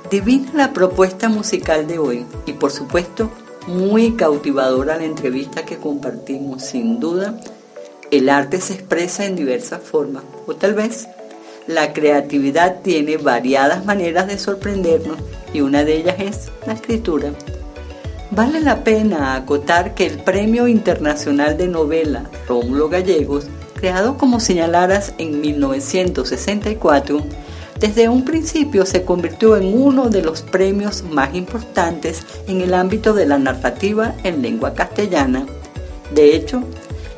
Divina 0.09 0.49
la 0.55 0.73
propuesta 0.73 1.29
musical 1.29 1.85
de 1.85 1.99
hoy 1.99 2.25
y 2.47 2.53
por 2.53 2.71
supuesto 2.71 3.29
muy 3.67 4.13
cautivadora 4.13 4.97
la 4.97 5.03
entrevista 5.03 5.63
que 5.63 5.77
compartimos. 5.77 6.63
Sin 6.63 6.99
duda, 6.99 7.39
el 8.09 8.29
arte 8.29 8.59
se 8.59 8.73
expresa 8.73 9.27
en 9.27 9.35
diversas 9.35 9.83
formas 9.83 10.23
o 10.47 10.55
tal 10.55 10.73
vez 10.73 11.07
la 11.67 11.93
creatividad 11.93 12.81
tiene 12.81 13.17
variadas 13.17 13.85
maneras 13.85 14.25
de 14.25 14.39
sorprendernos 14.39 15.19
y 15.53 15.61
una 15.61 15.83
de 15.83 15.97
ellas 15.97 16.15
es 16.17 16.51
la 16.65 16.73
escritura. 16.73 17.31
Vale 18.35 18.61
la 18.61 18.83
pena 18.83 19.35
acotar 19.35 19.93
que 19.93 20.07
el 20.07 20.17
Premio 20.17 20.67
Internacional 20.67 21.55
de 21.55 21.67
Novela 21.67 22.23
Rómulo 22.47 22.89
Gallegos, 22.89 23.45
creado 23.75 24.17
como 24.17 24.39
señalaras 24.39 25.13
en 25.19 25.39
1964, 25.39 27.23
desde 27.79 28.09
un 28.09 28.25
principio 28.25 28.87
se 28.87 29.03
convirtió 29.03 29.55
en 29.55 29.79
uno 29.79 30.09
de 30.09 30.23
los 30.23 30.41
premios 30.41 31.03
más 31.03 31.35
importantes 31.35 32.25
en 32.47 32.61
el 32.61 32.73
ámbito 32.73 33.13
de 33.13 33.27
la 33.27 33.37
narrativa 33.37 34.15
en 34.23 34.41
lengua 34.41 34.73
castellana. 34.73 35.45
De 36.11 36.35
hecho, 36.35 36.63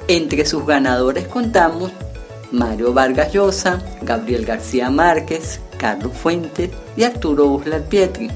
entre 0.09 0.45
sus 0.45 0.65
ganadores 0.65 1.29
contamos 1.29 1.93
Mario 2.51 2.91
Vargas 2.91 3.31
Llosa, 3.31 3.81
Gabriel 4.01 4.45
García 4.45 4.89
Márquez, 4.89 5.61
Carlos 5.77 6.11
Fuentes 6.11 6.71
y 6.97 7.03
Arturo 7.03 7.45
Uslar 7.45 7.83
Pietri. 7.83 8.29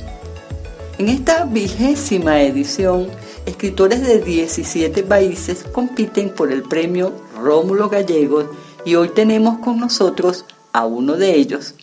En 0.99 1.07
esta 1.07 1.45
vigésima 1.45 2.41
edición, 2.41 3.07
escritores 3.45 4.05
de 4.05 4.19
17 4.19 5.01
países 5.03 5.63
compiten 5.63 6.29
por 6.29 6.51
el 6.51 6.63
premio 6.63 7.13
Rómulo 7.41 7.87
Gallegos 7.87 8.47
y 8.83 8.95
hoy 8.95 9.07
tenemos 9.07 9.59
con 9.59 9.79
nosotros 9.79 10.43
a 10.73 10.85
uno 10.85 11.15
de 11.15 11.35
ellos. 11.35 11.75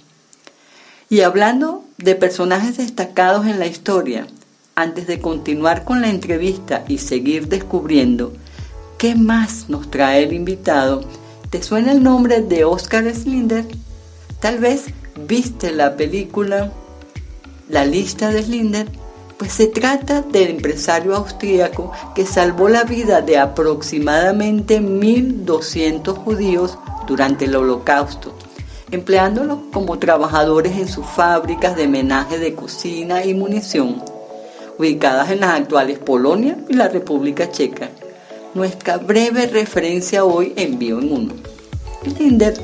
Y 1.09 1.22
hablando 1.22 1.83
de 1.96 2.14
personajes 2.14 2.76
destacados 2.76 3.46
en 3.46 3.59
la 3.59 3.66
historia, 3.66 4.26
antes 4.74 5.07
de 5.07 5.18
continuar 5.18 5.85
con 5.85 6.02
la 6.02 6.11
entrevista 6.11 6.85
y 6.87 6.98
seguir 6.98 7.48
descubriendo 7.48 8.35
qué 8.98 9.14
más 9.14 9.70
nos 9.70 9.90
trae 9.90 10.24
el 10.24 10.35
invitado, 10.35 11.00
¿te 11.48 11.62
suena 11.62 11.92
el 11.92 12.02
nombre 12.02 12.42
de 12.42 12.66
Oscar 12.66 13.11
Slinder? 13.14 13.64
Tal 14.40 14.59
vez 14.59 14.88
viste 15.26 15.72
la 15.72 15.96
película 15.96 16.70
La 17.70 17.87
lista 17.87 18.31
de 18.31 18.42
Slinder 18.42 19.05
pues 19.38 19.53
se 19.53 19.66
trata 19.66 20.22
del 20.22 20.51
empresario 20.51 21.14
austríaco 21.14 21.92
que 22.14 22.25
salvó 22.25 22.68
la 22.68 22.85
vida 22.85 23.20
de 23.20 23.38
aproximadamente 23.38 24.81
1.200 24.81 26.16
judíos 26.16 26.79
durante 27.07 27.44
el 27.44 27.55
holocausto, 27.55 28.33
empleándolos 28.90 29.59
como 29.72 29.99
trabajadores 29.99 30.77
en 30.77 30.88
sus 30.88 31.07
fábricas 31.07 31.77
de 31.77 31.87
menaje 31.87 32.38
de 32.38 32.55
cocina 32.55 33.25
y 33.25 33.35
munición, 33.35 34.03
ubicadas 34.79 35.31
en 35.31 35.40
las 35.40 35.61
actuales 35.61 35.99
Polonia 35.99 36.57
y 36.68 36.75
la 36.75 36.88
República 36.88 37.51
Checa. 37.51 37.90
Nuestra 38.55 38.96
breve 38.96 39.46
referencia 39.49 40.25
hoy 40.25 40.55
envió 40.57 40.99
en 40.99 41.12
uno. 41.12 41.35
Linder 42.18 42.55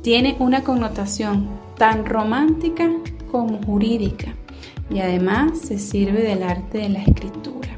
tiene 0.00 0.36
una 0.38 0.64
connotación 0.64 1.48
tan 1.76 2.06
romántica 2.06 2.90
como 3.30 3.62
jurídica 3.62 4.34
y 4.90 5.00
además 5.00 5.58
se 5.58 5.78
sirve 5.78 6.22
del 6.22 6.42
arte 6.42 6.78
de 6.78 6.88
la 6.88 7.02
escritura. 7.02 7.70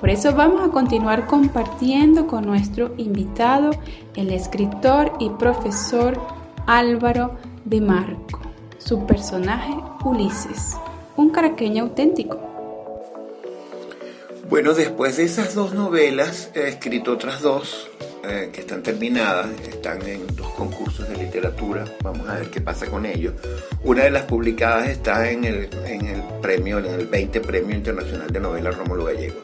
Por 0.00 0.10
eso 0.10 0.34
vamos 0.34 0.60
a 0.62 0.70
continuar 0.70 1.26
compartiendo 1.26 2.26
con 2.26 2.44
nuestro 2.44 2.94
invitado, 2.98 3.70
el 4.14 4.30
escritor 4.30 5.12
y 5.18 5.30
profesor 5.30 6.20
Álvaro 6.66 7.36
de 7.64 7.80
Marco, 7.80 8.40
su 8.78 9.06
personaje 9.06 9.74
Ulises, 10.04 10.76
un 11.16 11.30
caraqueño 11.30 11.84
auténtico. 11.84 12.53
Bueno, 14.54 14.72
después 14.72 15.16
de 15.16 15.24
esas 15.24 15.56
dos 15.56 15.74
novelas 15.74 16.52
he 16.54 16.68
escrito 16.68 17.14
otras 17.14 17.42
dos 17.42 17.90
eh, 18.22 18.50
que 18.52 18.60
están 18.60 18.84
terminadas, 18.84 19.48
están 19.68 20.00
en 20.06 20.28
dos 20.36 20.48
concursos 20.50 21.08
de 21.08 21.16
literatura, 21.16 21.84
vamos 22.04 22.28
a 22.28 22.36
ver 22.36 22.50
qué 22.50 22.60
pasa 22.60 22.86
con 22.86 23.04
ellos. 23.04 23.34
Una 23.82 24.04
de 24.04 24.12
las 24.12 24.22
publicadas 24.26 24.90
está 24.90 25.28
en 25.28 25.42
el, 25.42 25.68
en 25.86 26.06
el 26.06 26.22
premio, 26.40 26.78
en 26.78 26.84
el 26.84 27.06
20 27.08 27.40
Premio 27.40 27.74
Internacional 27.74 28.30
de 28.30 28.38
Novela 28.38 28.70
Rómulo 28.70 29.06
Gallego. 29.06 29.40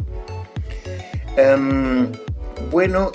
Em, 1.36 2.06
bueno, 2.70 3.10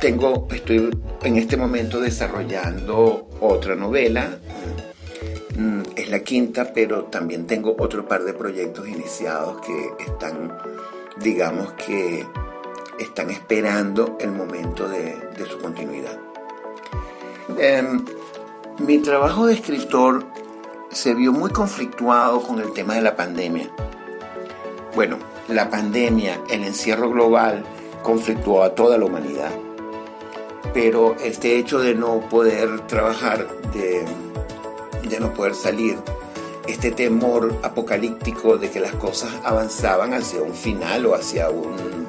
tengo, 0.00 0.48
estoy 0.50 0.90
en 1.22 1.36
este 1.36 1.56
momento 1.56 2.00
desarrollando 2.00 3.28
otra 3.40 3.76
novela. 3.76 4.36
Mm, 5.56 5.82
es 5.94 6.10
la 6.10 6.18
quinta, 6.24 6.72
pero 6.74 7.04
también 7.04 7.46
tengo 7.46 7.76
otro 7.78 8.08
par 8.08 8.24
de 8.24 8.34
proyectos 8.34 8.88
iniciados 8.88 9.60
que 9.64 10.04
están, 10.04 10.52
digamos 11.16 11.72
que, 11.74 12.26
están 12.98 13.28
esperando 13.30 14.16
el 14.20 14.32
momento 14.32 14.88
de, 14.88 15.18
su 15.48 15.58
continuidad. 15.58 16.18
Em, 17.58 18.04
mi 18.78 18.98
trabajo 18.98 19.46
de 19.46 19.54
escritor 19.54 20.24
se 20.90 21.14
vio 21.14 21.32
muy 21.32 21.50
conflictuado 21.50 22.42
con 22.42 22.58
el 22.60 22.72
tema 22.72 22.94
de 22.94 23.02
la 23.02 23.16
pandemia. 23.16 23.70
Bueno, 24.94 25.18
la 25.48 25.68
pandemia, 25.68 26.40
el 26.50 26.64
encierro 26.64 27.10
global, 27.10 27.64
conflictuó 28.02 28.62
a 28.62 28.74
toda 28.74 28.98
la 28.98 29.04
humanidad. 29.04 29.50
Pero 30.72 31.16
este 31.22 31.58
hecho 31.58 31.78
de 31.78 31.94
no 31.94 32.20
poder 32.28 32.80
trabajar, 32.86 33.46
de, 33.72 34.06
no 35.20 35.32
poder 35.34 35.54
salir, 35.54 35.96
este 36.68 36.90
temor 36.90 37.58
apocalíptico 37.62 38.56
de 38.58 38.70
que 38.70 38.80
las 38.80 38.92
cosas 38.94 39.30
avanzaban 39.44 40.14
hacia 40.14 40.42
un 40.42 40.54
final 40.54 41.06
o 41.06 41.14
hacia 41.14 41.50
un, 41.50 42.06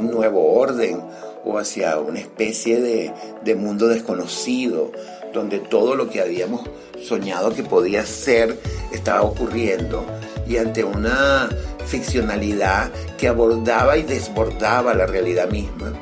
nuevo 0.00 0.54
orden 0.54 0.98
o 1.44 1.58
hacia 1.58 1.98
una 1.98 2.20
especie 2.20 2.80
de, 2.80 3.12
de 3.44 3.54
mundo 3.54 3.86
desconocido, 3.86 4.92
donde 5.34 5.58
todo 5.58 5.94
lo 5.94 6.08
que 6.08 6.22
habíamos 6.22 6.62
soñado 7.02 7.54
que 7.54 7.62
podía 7.62 8.06
ser 8.06 8.58
estaba 8.92 9.22
ocurriendo 9.22 10.06
y 10.48 10.56
ante 10.56 10.82
una 10.84 11.50
ficcionalidad 11.86 12.90
que 13.18 13.28
abordaba 13.28 13.96
y 13.98 14.02
desbordaba 14.02 14.94
la 14.94 15.06
realidad 15.06 15.48
misma. 15.50 15.92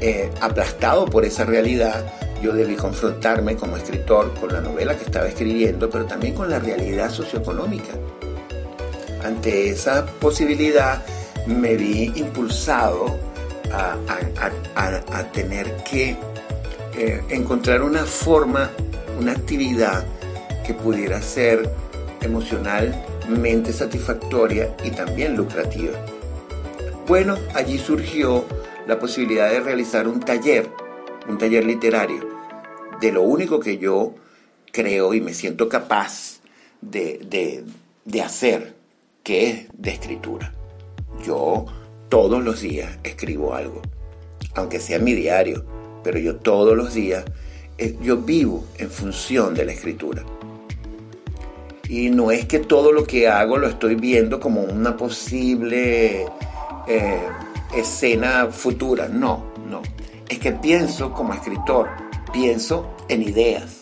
Eh, 0.00 0.30
aplastado 0.40 1.06
por 1.06 1.24
esa 1.24 1.44
realidad, 1.44 2.04
yo 2.42 2.52
debí 2.52 2.76
confrontarme 2.76 3.56
como 3.56 3.76
escritor 3.76 4.32
con 4.34 4.52
la 4.52 4.60
novela 4.60 4.96
que 4.96 5.04
estaba 5.04 5.26
escribiendo, 5.26 5.90
pero 5.90 6.04
también 6.04 6.34
con 6.34 6.48
la 6.48 6.58
realidad 6.58 7.10
socioeconómica. 7.10 7.92
Ante 9.24 9.70
esa 9.70 10.06
posibilidad 10.06 11.04
me 11.46 11.76
vi 11.76 12.12
impulsado 12.16 13.18
a, 13.72 13.96
tener 15.32 15.76
que 15.84 16.16
eh, 16.96 17.22
encontrar 17.28 17.82
una 17.82 18.04
forma, 18.04 18.70
una 19.18 19.32
actividad 19.32 20.04
que 20.66 20.74
pudiera 20.74 21.20
ser 21.20 21.70
emocional, 22.22 22.94
mente 23.28 23.72
satisfactoria 23.72 24.74
y 24.84 24.90
también 24.90 25.36
lucrativa. 25.36 25.98
Bueno, 27.06 27.36
allí 27.54 27.78
surgió 27.78 28.44
la 28.86 28.98
posibilidad 28.98 29.50
de 29.50 29.60
realizar 29.60 30.08
un 30.08 30.20
taller, 30.20 30.70
un 31.28 31.38
taller 31.38 31.64
literario, 31.64 32.26
de 33.00 33.12
lo 33.12 33.22
único 33.22 33.60
que 33.60 33.78
yo 33.78 34.14
creo 34.72 35.14
y 35.14 35.20
me 35.20 35.34
siento 35.34 35.68
capaz 35.68 36.40
de, 36.80 37.64
de 38.04 38.22
hacer, 38.22 38.74
que 39.22 39.50
es 39.50 39.66
de 39.74 39.90
escritura. 39.90 40.52
Yo 41.24 41.66
todos 42.08 42.42
los 42.42 42.60
días 42.60 42.98
escribo 43.04 43.54
algo, 43.54 43.82
aunque 44.54 44.80
sea 44.80 44.98
mi 44.98 45.14
diario, 45.14 45.64
pero 46.02 46.18
yo 46.18 46.36
todos 46.36 46.76
los 46.76 46.94
días, 46.94 47.24
eh, 47.76 47.96
yo 48.00 48.18
vivo 48.18 48.64
en 48.78 48.90
función 48.90 49.54
de 49.54 49.64
la 49.64 49.72
escritura. 49.72 50.24
Y 51.88 52.10
no 52.10 52.30
es 52.30 52.46
que 52.46 52.58
todo 52.58 52.92
lo 52.92 53.04
que 53.04 53.28
hago 53.28 53.56
lo 53.56 53.66
estoy 53.66 53.94
viendo 53.94 54.40
como 54.40 54.62
una 54.62 54.96
posible 54.96 56.26
eh, 56.86 57.20
escena 57.74 58.48
futura. 58.50 59.08
No, 59.08 59.52
no. 59.68 59.82
Es 60.28 60.38
que 60.38 60.52
pienso 60.52 61.12
como 61.12 61.32
escritor, 61.32 61.88
pienso 62.32 62.94
en 63.08 63.22
ideas, 63.22 63.80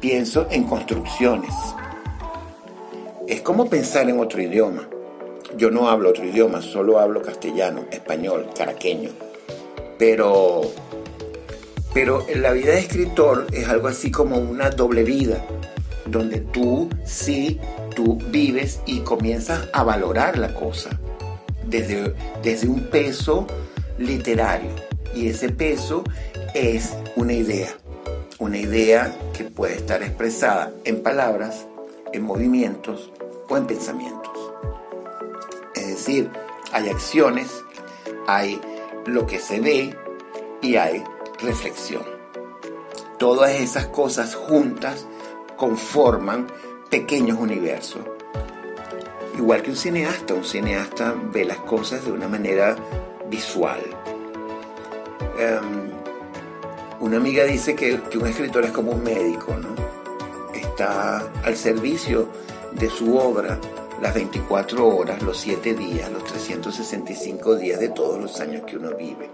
pienso 0.00 0.46
en 0.50 0.64
construcciones. 0.64 1.54
Es 3.26 3.40
como 3.40 3.70
pensar 3.70 4.08
en 4.10 4.20
otro 4.20 4.42
idioma. 4.42 4.86
Yo 5.56 5.70
no 5.70 5.88
hablo 5.88 6.10
otro 6.10 6.24
idioma, 6.24 6.60
solo 6.60 6.98
hablo 6.98 7.22
castellano, 7.22 7.86
español, 7.90 8.50
caraqueño. 8.56 9.10
Pero, 9.98 10.62
pero 11.94 12.26
la 12.34 12.52
vida 12.52 12.72
de 12.72 12.80
escritor 12.80 13.46
es 13.52 13.66
algo 13.68 13.88
así 13.88 14.10
como 14.10 14.36
una 14.36 14.68
doble 14.68 15.02
vida 15.02 15.42
donde 16.06 16.40
tú 16.40 16.90
sí, 17.06 17.58
tú 17.96 18.18
vives 18.28 18.80
y 18.84 19.00
comienzas 19.00 19.68
a 19.72 19.82
valorar 19.82 20.36
la 20.38 20.52
cosa 20.52 20.90
desde, 21.66 22.14
desde 22.42 22.68
un 22.68 22.82
peso 22.90 23.46
literario. 23.98 24.83
Y 25.14 25.28
ese 25.28 25.48
peso 25.50 26.04
es 26.54 26.92
una 27.16 27.32
idea, 27.32 27.68
una 28.38 28.58
idea 28.58 29.16
que 29.36 29.44
puede 29.44 29.76
estar 29.76 30.02
expresada 30.02 30.72
en 30.84 31.02
palabras, 31.02 31.66
en 32.12 32.22
movimientos 32.22 33.10
o 33.48 33.56
en 33.56 33.66
pensamientos. 33.66 34.52
Es 35.74 35.86
decir, 35.88 36.30
hay 36.72 36.88
acciones, 36.88 37.62
hay 38.26 38.60
lo 39.06 39.26
que 39.26 39.38
se 39.38 39.60
ve 39.60 39.96
y 40.60 40.76
hay 40.76 41.02
reflexión. 41.40 42.02
Todas 43.18 43.52
esas 43.52 43.86
cosas 43.86 44.34
juntas 44.34 45.06
conforman 45.56 46.48
pequeños 46.90 47.38
universos. 47.38 48.02
Igual 49.36 49.62
que 49.62 49.70
un 49.70 49.76
cineasta, 49.76 50.34
un 50.34 50.44
cineasta 50.44 51.14
ve 51.32 51.44
las 51.44 51.58
cosas 51.58 52.04
de 52.04 52.12
una 52.12 52.28
manera 52.28 52.76
visual. 53.28 53.80
Em, 55.38 55.90
una 57.00 57.16
amiga 57.16 57.44
dice 57.44 57.74
que, 57.74 58.00
un 58.16 58.26
escritor 58.26 58.64
es 58.64 58.70
como 58.70 58.92
un 58.92 59.02
médico. 59.02 59.54
Está 60.54 61.30
al 61.44 61.56
servicio 61.56 62.28
de 62.72 62.88
su 62.90 63.16
obra 63.16 63.58
las 64.00 64.14
24 64.14 64.86
horas, 64.86 65.22
los 65.22 65.38
7 65.38 65.74
días, 65.74 66.10
los 66.10 66.24
365 66.24 67.56
días 67.56 67.80
de 67.80 67.88
todos 67.88 68.20
los 68.20 68.40
años 68.40 68.64
que 68.66 68.76
uno 68.76 68.90
vive. 68.96 69.30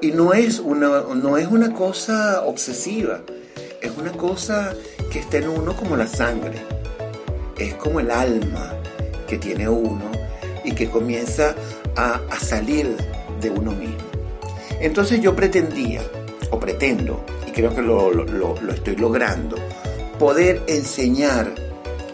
Y 0.00 0.12
no 0.12 0.34
es 0.34 0.58
una, 0.58 1.02
no 1.14 1.36
es 1.38 1.46
una 1.46 1.72
cosa 1.72 2.42
obsesiva, 2.44 3.20
es 3.80 3.96
una 3.96 4.12
cosa 4.12 4.74
que 5.10 5.20
está 5.20 5.38
en 5.38 5.48
uno 5.48 5.74
como 5.74 5.96
la 5.96 6.06
sangre. 6.06 6.62
Es 7.58 7.74
como 7.74 8.00
el 8.00 8.10
alma 8.10 8.74
que 9.26 9.38
tiene 9.38 9.68
uno 9.68 10.10
y 10.64 10.72
que 10.72 10.90
comienza 10.90 11.54
a, 11.96 12.20
salir 12.38 12.96
de 13.40 13.50
uno 13.50 13.72
mismo. 13.72 14.05
Entonces 14.80 15.20
yo 15.20 15.34
pretendía, 15.34 16.02
o 16.50 16.60
pretendo, 16.60 17.24
y 17.46 17.52
creo 17.52 17.74
que 17.74 17.82
lo, 17.82 18.10
lo 18.12 18.72
estoy 18.72 18.96
logrando, 18.96 19.56
poder 20.18 20.62
enseñar 20.66 21.52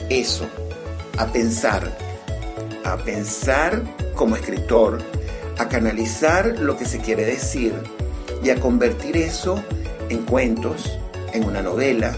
eso, 0.09 0.47
a 1.19 1.27
pensar, 1.27 1.97
a 2.85 2.97
pensar 2.97 3.83
como 4.15 4.37
escritor, 4.37 4.99
a 5.59 5.69
canalizar 5.69 6.59
lo 6.59 6.77
que 6.77 6.85
se 6.85 6.99
quiere 6.99 7.25
decir 7.25 7.75
y 8.43 8.51
a 8.51 8.59
convertir 8.59 9.17
eso 9.17 9.63
en 10.09 10.25
cuentos, 10.25 10.99
en 11.33 11.45
una 11.45 11.63
novela, 11.63 12.17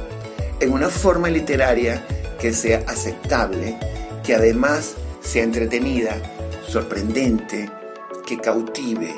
en 0.61 0.73
una 0.73 0.89
forma 0.89 1.29
literaria 1.29 2.05
que 2.41 2.53
sea 2.53 2.85
aceptable, 2.87 3.77
que 4.25 4.35
además 4.35 4.95
sea 5.21 5.45
entretenida, 5.45 6.17
sorprendente, 6.67 7.71
que 8.27 8.39
cautive 8.39 9.15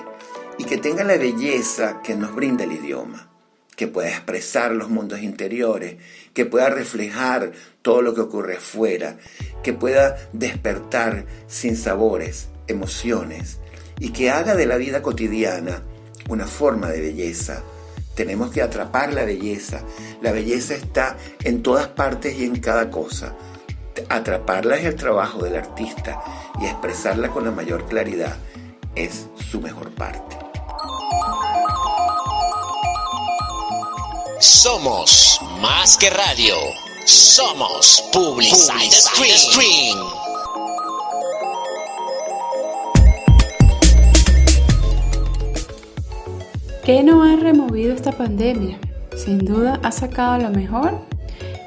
y 0.58 0.64
que 0.64 0.78
tenga 0.78 1.04
la 1.04 1.16
belleza 1.16 2.00
que 2.02 2.14
nos 2.14 2.34
brinda 2.34 2.64
el 2.64 2.72
idioma, 2.72 3.30
que 3.76 3.86
pueda 3.86 4.08
expresar 4.08 4.72
los 4.72 4.88
mundos 4.88 5.20
interiores, 5.20 5.96
que 6.32 6.46
pueda 6.46 6.70
reflejar 6.70 7.52
todo 7.82 8.02
lo 8.02 8.14
que 8.14 8.22
ocurre 8.22 8.56
afuera, 8.56 9.18
que 9.62 9.72
pueda 9.72 10.16
despertar 10.32 11.26
sin 11.46 11.76
sabores, 11.76 12.48
emociones 12.68 13.58
y 13.98 14.10
que 14.10 14.30
haga 14.30 14.54
de 14.54 14.66
la 14.66 14.76
vida 14.76 15.02
cotidiana 15.02 15.82
una 16.28 16.46
forma 16.46 16.88
de 16.88 17.00
belleza. 17.00 17.62
Tenemos 18.14 18.50
que 18.50 18.62
atrapar 18.62 19.12
la 19.12 19.24
belleza. 19.24 19.82
La 20.22 20.32
belleza 20.32 20.74
está 20.74 21.18
en 21.44 21.62
todas 21.62 21.88
partes 21.88 22.38
y 22.38 22.44
en 22.44 22.56
cada 22.60 22.90
cosa. 22.90 23.36
Atraparla 24.08 24.76
es 24.76 24.86
el 24.86 24.96
trabajo 24.96 25.42
del 25.44 25.56
artista 25.56 26.22
y 26.60 26.64
expresarla 26.64 27.28
con 27.28 27.44
la 27.44 27.50
mayor 27.50 27.86
claridad 27.86 28.36
es 28.96 29.28
su 29.50 29.60
mejor 29.60 29.90
parte. 29.90 30.45
Somos 34.46 35.40
más 35.60 35.96
que 35.96 36.08
radio. 36.08 36.54
Somos 37.04 38.04
Publicidad 38.12 38.78
Stream. 38.92 39.98
¿Qué 46.84 47.02
no 47.02 47.24
ha 47.24 47.34
removido 47.34 47.92
esta 47.92 48.12
pandemia? 48.12 48.78
Sin 49.16 49.38
duda 49.38 49.80
ha 49.82 49.90
sacado 49.90 50.38
lo 50.38 50.50
mejor 50.50 50.96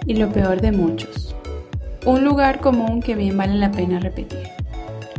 y 0.08 0.14
lo 0.14 0.32
peor 0.32 0.62
de 0.62 0.72
muchos. 0.72 1.36
Un 2.06 2.24
lugar 2.24 2.62
común 2.62 3.02
que 3.02 3.16
bien 3.16 3.36
vale 3.36 3.56
la 3.56 3.74
pena 3.74 4.00
repetir. 4.00 4.48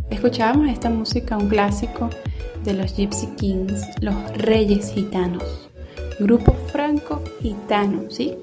Escuchábamos 0.08 0.70
esta 0.70 0.88
música, 0.88 1.36
un 1.36 1.50
clásico 1.50 2.08
de 2.64 2.72
los 2.72 2.96
Gypsy 2.96 3.26
Kings, 3.36 3.84
los 4.00 4.14
Reyes 4.38 4.92
Gitanos, 4.94 5.69
grupo 6.20 6.52
franco-gitano, 6.70 8.10
¿sí? 8.10 8.36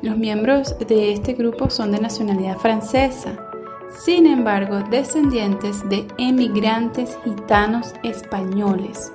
Los 0.00 0.16
miembros 0.16 0.76
de 0.86 1.12
este 1.12 1.34
grupo 1.34 1.68
son 1.70 1.92
de 1.92 2.00
nacionalidad 2.00 2.56
francesa, 2.56 3.36
sin 3.90 4.26
embargo 4.26 4.80
descendientes 4.90 5.86
de 5.88 6.06
emigrantes 6.18 7.18
gitanos 7.24 7.94
españoles 8.04 9.12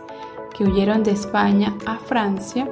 que 0.55 0.65
huyeron 0.65 1.03
de 1.03 1.11
España 1.11 1.75
a 1.85 1.97
Francia 1.97 2.69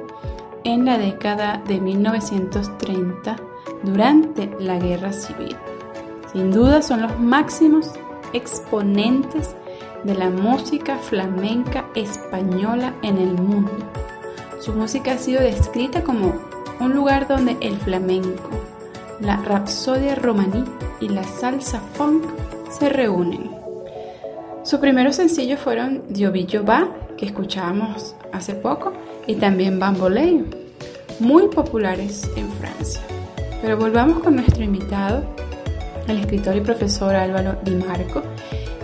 en 0.64 0.84
la 0.84 0.98
década 0.98 1.62
de 1.66 1.80
1930 1.80 3.36
durante 3.82 4.50
la 4.60 4.78
Guerra 4.78 5.12
Civil. 5.12 5.56
Sin 6.32 6.50
duda 6.50 6.82
son 6.82 7.02
los 7.02 7.18
máximos 7.18 7.90
exponentes 8.32 9.56
de 10.04 10.14
la 10.14 10.30
música 10.30 10.98
flamenca 10.98 11.86
española 11.94 12.94
en 13.02 13.18
el 13.18 13.34
mundo. 13.34 13.72
Su 14.62 14.72
música 14.74 15.14
ha 15.14 15.18
sido 15.18 15.42
descrita 15.42 16.04
como 16.04 16.34
un 16.78 16.94
lugar 16.94 17.26
donde 17.26 17.56
el 17.60 17.76
flamenco, 17.78 18.50
la 19.18 19.38
rapsodia 19.38 20.14
romaní 20.14 20.62
y 21.00 21.08
la 21.08 21.24
salsa 21.24 21.80
funk 21.94 22.22
se 22.70 22.88
reúnen. 22.88 23.50
Sus 24.62 24.78
primeros 24.78 25.16
sencillos 25.16 25.58
fueron 25.58 26.04
Diobillo 26.10 26.64
Va 26.64 26.88
que 27.16 27.26
escuchábamos 27.26 28.14
hace 28.32 28.54
poco, 28.54 28.92
y 29.26 29.34
también 29.34 29.80
Bamboleo, 29.80 30.44
muy 31.18 31.48
populares 31.48 32.30
en 32.36 32.48
Francia. 32.52 33.02
Pero 33.62 33.76
volvamos 33.76 34.22
con 34.22 34.36
nuestro 34.36 34.62
invitado, 34.62 35.24
el 36.06 36.18
escritor 36.18 36.54
y 36.54 36.60
profesor 36.60 37.16
Álvaro 37.16 37.56
Di 37.64 37.74
Marco, 37.74 38.22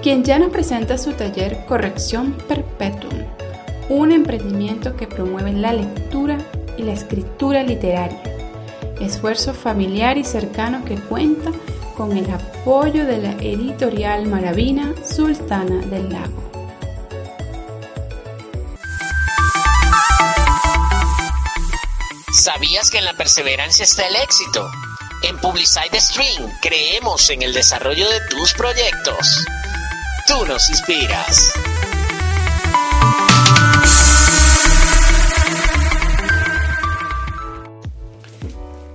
quien 0.02 0.24
ya 0.24 0.40
nos 0.40 0.50
presenta 0.50 0.98
su 0.98 1.12
taller 1.12 1.64
Corrección 1.66 2.36
Perpetuum, 2.48 3.22
un 3.88 4.12
emprendimiento 4.12 4.96
que 4.96 5.06
promueve 5.06 5.52
la 5.52 5.72
lectura 5.72 6.38
y 6.76 6.82
la 6.82 6.92
escritura 6.92 7.62
literaria, 7.62 8.20
esfuerzo 9.00 9.54
familiar 9.54 10.18
y 10.18 10.24
cercano 10.24 10.84
que 10.84 10.96
cuenta 10.96 11.50
con 11.96 12.16
el 12.16 12.30
apoyo 12.30 13.06
de 13.06 13.18
la 13.18 13.32
editorial 13.32 14.26
Maravina 14.26 14.94
Sultana 15.04 15.84
del 15.86 16.12
Lago. 16.12 16.48
¿Sabías 22.30 22.90
que 22.90 22.98
en 22.98 23.04
la 23.04 23.14
perseverancia 23.14 23.84
está 23.84 24.06
el 24.06 24.16
éxito? 24.16 24.70
En 25.22 25.36
Publicide 25.38 26.00
Stream 26.00 26.50
creemos 26.62 27.28
en 27.30 27.42
el 27.42 27.52
desarrollo 27.52 28.08
de 28.08 28.20
tus 28.30 28.52
proyectos. 28.54 29.44
Tú 30.26 30.46
nos 30.46 30.68
inspiras. 30.68 31.52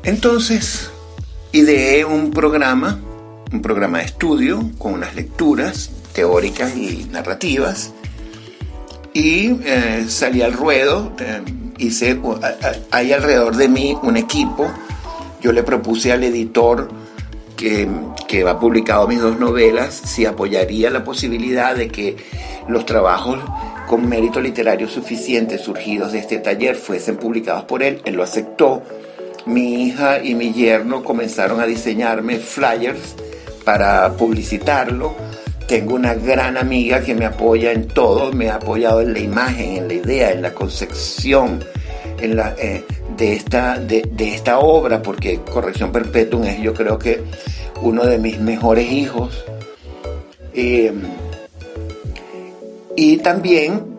Entonces, 0.03 0.89
ideé 1.53 2.03
un 2.03 2.31
programa, 2.31 2.99
un 3.51 3.61
programa 3.61 3.99
de 3.99 4.05
estudio 4.05 4.69
con 4.77 4.93
unas 4.93 5.15
lecturas 5.15 5.91
teóricas 6.13 6.75
y 6.75 7.07
narrativas 7.09 7.93
y 9.13 9.59
eh, 9.63 10.05
salí 10.09 10.41
al 10.41 10.53
ruedo. 10.53 11.13
Eh, 11.19 11.41
hice, 11.77 12.19
hay 12.91 13.13
alrededor 13.13 13.55
de 13.55 13.69
mí 13.69 13.97
un 14.03 14.17
equipo. 14.17 14.69
Yo 15.41 15.53
le 15.53 15.63
propuse 15.63 16.11
al 16.11 16.23
editor 16.23 16.89
que, 17.55 17.87
que 18.27 18.41
ha 18.41 18.59
publicado 18.59 19.07
mis 19.07 19.21
dos 19.21 19.39
novelas 19.39 19.93
si 19.93 20.25
apoyaría 20.25 20.89
la 20.89 21.03
posibilidad 21.03 21.75
de 21.75 21.87
que 21.87 22.17
los 22.67 22.85
trabajos 22.85 23.39
con 23.87 24.07
mérito 24.07 24.41
literario 24.41 24.87
suficiente 24.87 25.57
surgidos 25.57 26.11
de 26.11 26.19
este 26.19 26.39
taller 26.39 26.75
fuesen 26.75 27.17
publicados 27.17 27.63
por 27.63 27.83
él. 27.83 28.01
Él 28.05 28.15
lo 28.15 28.23
aceptó. 28.23 28.81
Mi 29.45 29.85
hija 29.85 30.23
y 30.23 30.35
mi 30.35 30.53
yerno 30.53 31.03
comenzaron 31.03 31.59
a 31.59 31.65
diseñarme 31.65 32.37
flyers 32.37 33.15
para 33.65 34.11
publicitarlo. 34.13 35.15
Tengo 35.67 35.95
una 35.95 36.13
gran 36.13 36.57
amiga 36.57 37.01
que 37.01 37.15
me 37.15 37.25
apoya 37.25 37.71
en 37.71 37.87
todo, 37.87 38.31
me 38.31 38.49
ha 38.49 38.55
apoyado 38.55 39.01
en 39.01 39.13
la 39.13 39.19
imagen, 39.19 39.77
en 39.77 39.87
la 39.87 39.93
idea, 39.93 40.31
en 40.31 40.41
la 40.41 40.53
concepción, 40.53 41.63
en 42.21 42.35
la, 42.35 42.55
eh, 42.57 42.83
de, 43.17 43.33
esta, 43.33 43.79
de, 43.79 44.03
esta 44.19 44.59
obra, 44.59 45.01
porque 45.01 45.39
Corrección 45.39 45.91
Perpetuum 45.91 46.43
es 46.45 46.59
yo 46.59 46.73
creo 46.73 46.99
que 46.99 47.23
uno 47.81 48.05
de 48.05 48.17
mis 48.17 48.39
mejores 48.39 48.91
hijos. 48.91 49.43
Eh, 50.53 50.93
y 52.95 53.17
también 53.17 53.92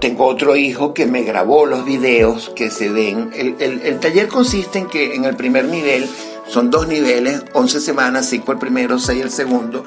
tengo 0.00 0.26
otro 0.26 0.56
hijo 0.56 0.94
que 0.94 1.06
me 1.06 1.22
grabó 1.22 1.66
los 1.66 1.84
videos 1.84 2.50
que 2.54 2.70
se 2.70 2.88
ven. 2.88 3.30
El, 3.34 3.56
el, 3.60 4.00
taller 4.00 4.28
consiste 4.28 4.78
en 4.78 4.88
que 4.88 5.14
en 5.14 5.24
el 5.24 5.36
primer 5.36 5.66
nivel 5.66 6.08
son 6.46 6.70
dos 6.70 6.88
niveles, 6.88 7.42
11 7.52 7.80
semanas, 7.80 8.26
5 8.26 8.52
el 8.52 8.58
primero, 8.58 8.98
6 8.98 9.22
el 9.22 9.30
segundo. 9.30 9.84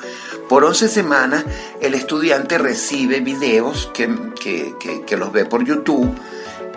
Por 0.50 0.64
11 0.64 0.88
semanas 0.88 1.46
el 1.82 1.94
estudiante 1.94 2.58
recibe 2.58 3.20
videos 3.20 3.90
que, 3.94 4.10
que, 4.40 4.74
que 5.06 5.18
los 5.18 5.32
ve 5.32 5.46
por 5.46 5.66
YouTube 5.66 6.14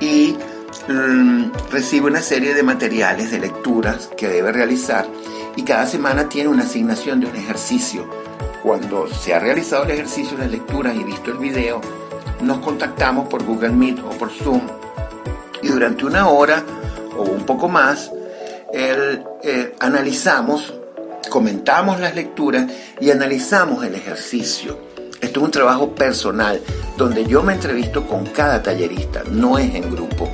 y 0.01 0.37
Mm, 0.89 1.51
recibe 1.73 2.07
una 2.07 2.23
serie 2.23 2.55
de 2.55 2.63
materiales 2.63 3.33
de 3.33 3.41
lecturas 3.41 4.09
que 4.17 4.29
debe 4.29 4.53
realizar 4.53 5.09
y 5.57 5.65
cada 5.65 5.85
semana 5.85 6.29
tiene 6.29 6.49
una 6.49 6.63
asignación 6.63 7.19
de 7.19 7.27
un 7.27 7.35
ejercicio. 7.35 8.09
Cuando 8.63 9.09
se 9.09 9.35
ha 9.35 9.41
realizado 9.41 9.85
el 9.85 9.91
ejercicio 9.91 10.37
de 10.37 10.49
lecturas 10.49 10.95
y 10.95 11.03
visto 11.03 11.33
el 11.33 11.39
video, 11.39 11.81
nos 12.41 12.59
contactamos 12.59 13.29
por 13.29 13.45
Google 13.45 13.71
Meet 13.71 14.01
o 14.01 14.11
por 14.11 14.31
Zoom 14.31 14.63
y 15.63 15.69
durante 15.69 16.05
una 16.05 16.29
hora 16.29 16.63
o 17.17 17.23
un 17.23 17.45
poco 17.45 17.69
más 17.69 18.11
eh, 18.73 19.75
analizamos, 19.79 20.75
comentamos 21.31 21.99
las 22.01 22.15
lecturas 22.15 22.71
y 23.01 23.11
analizamos 23.11 23.85
el 23.85 23.95
ejercicio. 23.95 24.79
Esto 25.21 25.41
es 25.41 25.47
un 25.47 25.51
trabajo 25.51 25.95
personal 25.95 26.61
donde 26.97 27.25
yo 27.25 27.43
me 27.43 27.55
entrevisto 27.55 28.07
con 28.07 28.27
cada 28.27 28.63
tallerista, 28.63 29.23
no 29.31 29.59
es 29.59 29.75
en 29.75 29.91
grupo 29.91 30.29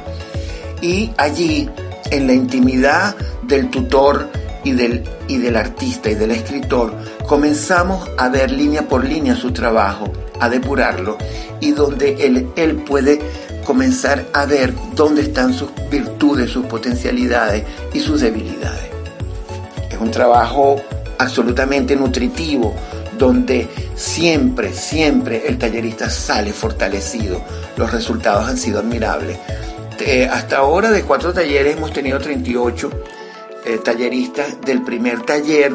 y 0.82 1.12
allí, 1.16 1.70
en 2.10 2.26
la 2.26 2.34
intimidad 2.34 3.16
del 3.42 3.70
tutor 3.70 4.28
y 4.64 4.72
del, 4.72 5.04
y 5.28 5.38
del 5.38 5.56
artista 5.56 6.10
y 6.10 6.14
del 6.14 6.30
escritor, 6.30 6.94
comenzamos 7.26 8.08
a 8.18 8.28
ver 8.28 8.50
línea 8.50 8.88
por 8.88 9.04
línea 9.04 9.36
su 9.36 9.52
trabajo, 9.52 10.12
a 10.40 10.48
depurarlo 10.48 11.18
y 11.60 11.72
donde 11.72 12.26
él, 12.26 12.48
él 12.56 12.76
puede 12.76 13.20
comenzar 13.64 14.26
a 14.32 14.44
ver 14.44 14.74
dónde 14.94 15.22
están 15.22 15.54
sus 15.54 15.70
virtudes, 15.90 16.50
sus 16.50 16.66
potencialidades 16.66 17.64
y 17.92 18.00
sus 18.00 18.20
debilidades. 18.20 18.90
Es 19.90 19.98
un 19.98 20.10
trabajo 20.10 20.80
absolutamente 21.18 21.94
nutritivo, 21.94 22.74
donde 23.16 23.68
siempre, 23.94 24.72
siempre 24.72 25.46
el 25.46 25.58
tallerista 25.58 26.10
sale 26.10 26.52
fortalecido. 26.52 27.40
Los 27.76 27.92
resultados 27.92 28.48
han 28.48 28.56
sido 28.56 28.80
admirables. 28.80 29.38
Eh, 30.00 30.26
hasta 30.26 30.56
ahora 30.56 30.90
de 30.90 31.02
cuatro 31.02 31.32
talleres 31.32 31.76
hemos 31.76 31.92
tenido 31.92 32.18
38 32.18 32.90
eh, 33.64 33.78
talleristas. 33.78 34.60
Del 34.60 34.82
primer 34.82 35.22
taller, 35.22 35.74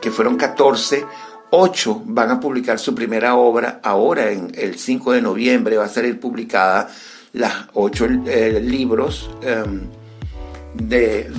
que 0.00 0.10
fueron 0.10 0.36
14, 0.36 1.04
8 1.50 2.02
van 2.06 2.30
a 2.30 2.40
publicar 2.40 2.78
su 2.78 2.94
primera 2.94 3.34
obra. 3.36 3.80
Ahora, 3.82 4.30
en 4.30 4.52
el 4.54 4.78
5 4.78 5.12
de 5.12 5.22
noviembre, 5.22 5.76
va 5.76 5.84
a 5.84 5.88
ser 5.88 6.18
publicada 6.18 6.88
las 7.32 7.54
ocho 7.74 8.06
eh, 8.06 8.60
libros 8.60 9.30
em, 9.42 9.82
de, 10.74 11.30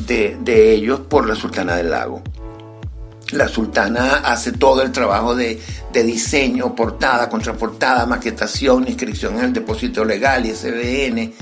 de 0.42 0.72
ellos 0.72 1.02
por 1.02 1.28
la 1.28 1.36
Sultana 1.36 1.76
del 1.76 1.90
Lago. 1.90 2.22
La 3.32 3.48
sultana 3.48 4.18
hace 4.26 4.52
todo 4.52 4.82
el 4.82 4.92
trabajo 4.92 5.36
de, 5.36 5.60
diseño, 5.94 6.76
portada, 6.76 7.30
contraportada, 7.30 8.06
maquetación, 8.06 8.88
inscripción 8.88 9.38
en 9.38 9.46
el 9.46 9.54
depósito 9.54 10.04
legal 10.04 10.46
y 10.46 10.54
SBN. 10.54 11.34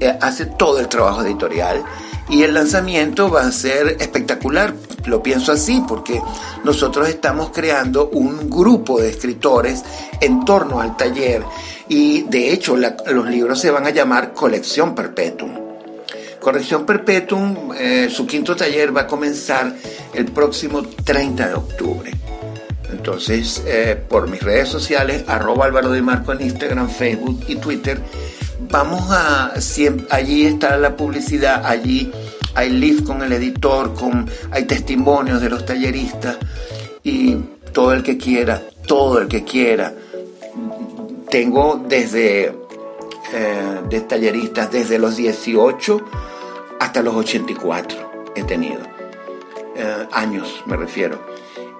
Eh, 0.00 0.18
hace 0.20 0.46
todo 0.46 0.78
el 0.78 0.86
trabajo 0.86 1.22
editorial. 1.22 1.82
Y 2.28 2.42
el 2.42 2.54
lanzamiento 2.54 3.30
va 3.30 3.42
a 3.42 3.52
ser 3.52 3.96
espectacular, 4.00 4.74
lo 5.06 5.22
pienso 5.22 5.52
así, 5.52 5.82
porque 5.88 6.20
nosotros 6.64 7.08
estamos 7.08 7.50
creando 7.54 8.10
un 8.10 8.50
grupo 8.50 9.00
de 9.00 9.10
escritores 9.10 9.82
en 10.20 10.44
torno 10.44 10.80
al 10.80 10.96
taller 10.96 11.42
y 11.88 12.22
de 12.22 12.52
hecho 12.52 12.76
los 12.76 13.26
libros 13.28 13.60
se 13.60 13.70
van 13.70 13.86
a 13.86 13.90
llamar 13.90 14.34
Colección 14.34 14.94
Perpetuum. 14.94 15.68
Corrección 16.40 16.86
Perpetuum, 16.86 17.72
eh, 17.76 18.08
su 18.10 18.26
quinto 18.26 18.54
taller 18.54 18.96
va 18.96 19.02
a 19.02 19.06
comenzar 19.06 19.74
el 20.14 20.26
próximo 20.26 20.82
30 20.82 21.48
de 21.48 21.54
octubre. 21.54 22.12
Entonces, 22.90 23.62
eh, 23.66 24.00
por 24.08 24.28
mis 24.28 24.42
redes 24.42 24.68
sociales, 24.68 25.24
arroba 25.26 25.66
Álvaro 25.66 25.90
de 25.90 26.00
Marco 26.00 26.32
en 26.32 26.42
Instagram, 26.42 26.88
Facebook 26.88 27.44
y 27.48 27.56
Twitter, 27.56 28.00
vamos 28.70 29.10
a, 29.10 29.52
allí 30.10 30.46
está 30.46 30.76
la 30.76 30.96
publicidad, 30.96 31.64
allí 31.64 32.10
hay 32.54 32.70
live 32.70 33.04
con 33.04 33.22
el 33.22 33.32
editor, 33.32 33.94
con, 33.94 34.28
hay 34.50 34.64
testimonios 34.64 35.40
de 35.40 35.50
los 35.50 35.64
talleristas 35.64 36.36
y 37.02 37.36
todo 37.72 37.92
el 37.92 38.02
que 38.02 38.16
quiera, 38.16 38.62
todo 38.86 39.20
el 39.20 39.28
que 39.28 39.44
quiera. 39.44 39.94
Tengo 41.30 41.84
desde 41.88 42.46
eh, 42.46 43.80
de 43.88 44.00
talleristas 44.00 44.72
desde 44.72 44.98
los 44.98 45.16
18 45.16 46.00
hasta 46.80 47.02
los 47.02 47.14
84 47.14 48.32
he 48.34 48.42
tenido. 48.44 48.80
Eh, 49.76 50.06
años 50.12 50.62
me 50.66 50.76
refiero. 50.76 51.18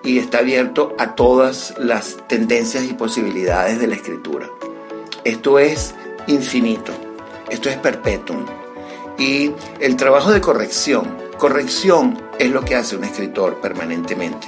Y 0.04 0.18
está 0.18 0.38
abierto 0.38 0.94
a 0.98 1.14
todas 1.16 1.74
las 1.78 2.18
tendencias 2.28 2.84
y 2.84 2.94
posibilidades 2.94 3.80
de 3.80 3.88
la 3.88 3.96
escritura. 3.96 4.48
Esto 5.24 5.58
es 5.58 5.94
infinito, 6.28 6.92
esto 7.50 7.68
es 7.68 7.76
perpetuum. 7.76 8.46
Y 9.18 9.52
el 9.80 9.96
trabajo 9.96 10.30
de 10.30 10.40
corrección, 10.40 11.16
corrección 11.38 12.22
es 12.38 12.50
lo 12.50 12.64
que 12.64 12.76
hace 12.76 12.96
un 12.96 13.04
escritor 13.04 13.60
permanentemente. 13.60 14.46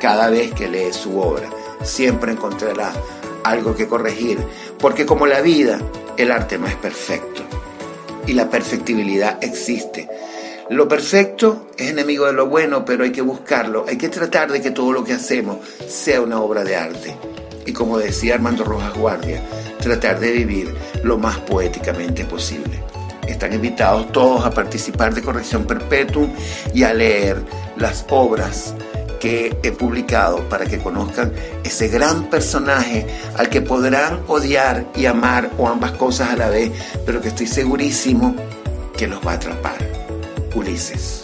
Cada 0.00 0.30
vez 0.30 0.52
que 0.54 0.68
lee 0.68 0.92
su 0.92 1.20
obra, 1.20 1.50
siempre 1.82 2.32
encontrará 2.32 2.92
algo 3.44 3.74
que 3.74 3.86
corregir, 3.86 4.38
porque 4.78 5.04
como 5.04 5.26
la 5.26 5.40
vida, 5.40 5.78
el 6.16 6.32
arte 6.32 6.58
no 6.58 6.66
es 6.66 6.76
perfecto 6.76 7.42
y 8.26 8.32
la 8.32 8.48
perfectibilidad 8.48 9.42
existe. 9.42 10.08
Lo 10.70 10.86
perfecto 10.86 11.68
es 11.78 11.90
enemigo 11.90 12.26
de 12.26 12.34
lo 12.34 12.46
bueno, 12.46 12.84
pero 12.84 13.04
hay 13.04 13.12
que 13.12 13.22
buscarlo, 13.22 13.86
hay 13.88 13.96
que 13.96 14.10
tratar 14.10 14.52
de 14.52 14.60
que 14.60 14.70
todo 14.70 14.92
lo 14.92 15.02
que 15.02 15.14
hacemos 15.14 15.58
sea 15.88 16.20
una 16.20 16.40
obra 16.40 16.62
de 16.62 16.76
arte. 16.76 17.16
Y 17.68 17.72
como 17.74 17.98
decía 17.98 18.34
Armando 18.34 18.64
Rojas 18.64 18.94
Guardia, 18.94 19.42
tratar 19.78 20.18
de 20.20 20.32
vivir 20.32 20.74
lo 21.02 21.18
más 21.18 21.36
poéticamente 21.40 22.24
posible. 22.24 22.82
Están 23.26 23.52
invitados 23.52 24.10
todos 24.10 24.46
a 24.46 24.50
participar 24.50 25.14
de 25.14 25.20
Corrección 25.20 25.66
Perpetuum 25.66 26.30
y 26.72 26.84
a 26.84 26.94
leer 26.94 27.36
las 27.76 28.06
obras 28.08 28.72
que 29.20 29.54
he 29.62 29.70
publicado 29.70 30.48
para 30.48 30.64
que 30.64 30.78
conozcan 30.78 31.30
ese 31.62 31.88
gran 31.88 32.30
personaje 32.30 33.06
al 33.36 33.50
que 33.50 33.60
podrán 33.60 34.20
odiar 34.28 34.86
y 34.96 35.04
amar 35.04 35.50
o 35.58 35.68
ambas 35.68 35.92
cosas 35.92 36.30
a 36.30 36.36
la 36.36 36.48
vez, 36.48 36.72
pero 37.04 37.20
que 37.20 37.28
estoy 37.28 37.48
segurísimo 37.48 38.34
que 38.96 39.08
los 39.08 39.20
va 39.26 39.32
a 39.32 39.34
atrapar. 39.34 39.76
Ulises. 40.54 41.20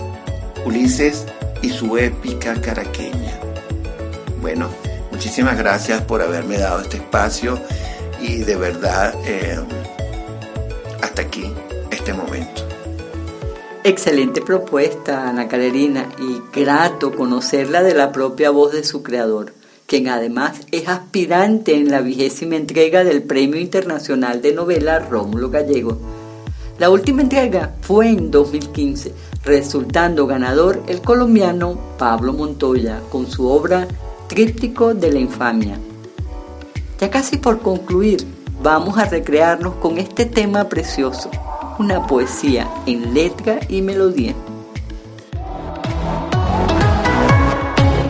Ulises 0.66 1.24
y 1.62 1.70
su 1.70 1.96
épica 1.96 2.61
caraqueña. 2.61 3.40
Bueno, 4.42 4.68
muchísimas 5.14 5.57
gracias 5.57 6.03
por 6.03 6.20
haberme 6.22 6.59
dado 6.59 6.81
este 6.81 6.96
espacio 6.96 7.61
y 8.20 8.38
de 8.38 8.57
verdad 8.57 9.14
eh, 9.24 9.61
hasta 11.00 11.22
aquí 11.22 11.53
este 11.90 12.12
momento. 12.12 12.62
Excelente 13.85 14.40
propuesta, 14.42 15.29
Ana 15.29 15.46
Carolina, 15.46 16.09
y 16.18 16.42
grato 16.59 17.14
conocerla 17.14 17.83
de 17.85 17.94
la 17.94 18.11
propia 18.11 18.50
voz 18.50 18.72
de 18.72 18.83
su 18.83 19.05
creador, 19.05 19.53
quien 19.87 20.09
además 20.09 20.61
es 20.72 20.88
aspirante 20.88 21.77
en 21.77 21.90
la 21.90 22.00
vigésima 22.00 22.57
entrega 22.57 23.05
del 23.05 23.22
Premio 23.22 23.61
Internacional 23.61 24.42
de 24.42 24.53
Novela 24.53 24.98
Rómulo 24.98 25.48
Gallego. 25.48 25.96
La 26.79 26.90
última 26.90 27.22
entrega 27.22 27.77
fue 27.83 28.09
en 28.09 28.33
2015, 28.33 29.12
resultando 29.44 30.27
ganador 30.27 30.83
el 30.88 31.03
colombiano 31.03 31.79
Pablo 31.98 32.33
Montoya 32.33 33.00
con 33.12 33.31
su 33.31 33.46
obra 33.46 33.87
Tríptico 34.35 34.94
de 34.94 35.12
la 35.12 35.20
Infamia. 35.20 35.79
Ya 36.99 37.09
casi 37.09 37.37
por 37.37 37.61
concluir, 37.61 38.27
vamos 38.64 38.99
a 38.99 39.05
recrearnos 39.05 39.77
con 39.77 39.97
este 39.97 40.27
tema 40.27 40.68
precioso 40.68 41.31
una 41.79 42.05
poesía 42.05 42.68
en 42.85 43.14
letra 43.14 43.61
y 43.68 43.81
melodía. 43.81 44.35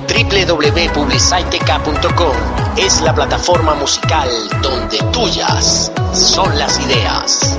www.publiciteca.com 0.09 2.37
es 2.79 3.03
la 3.03 3.15
plataforma 3.15 3.75
musical 3.75 4.31
donde 4.63 4.97
tuyas 5.13 5.93
son 6.15 6.59
las 6.59 6.81
ideas. 6.81 7.59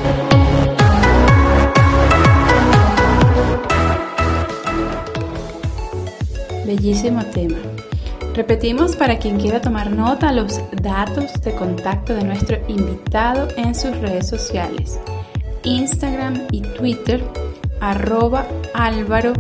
Bellísimo 6.66 7.24
tema. 7.26 7.75
Repetimos 8.36 8.98
para 8.98 9.18
quien 9.18 9.40
quiera 9.40 9.62
tomar 9.62 9.90
nota 9.92 10.34
los 10.34 10.60
datos 10.82 11.42
de 11.42 11.56
contacto 11.56 12.14
de 12.14 12.26
nuestro 12.26 12.58
invitado 12.68 13.48
en 13.56 13.74
sus 13.74 13.98
redes 14.00 14.28
sociales. 14.28 15.00
Instagram 15.64 16.46
y 16.52 16.60
Twitter, 16.60 17.24
arroba 17.80 18.46
Álvaro 18.74 19.32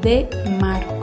de 0.00 0.28
Marco. 0.60 0.94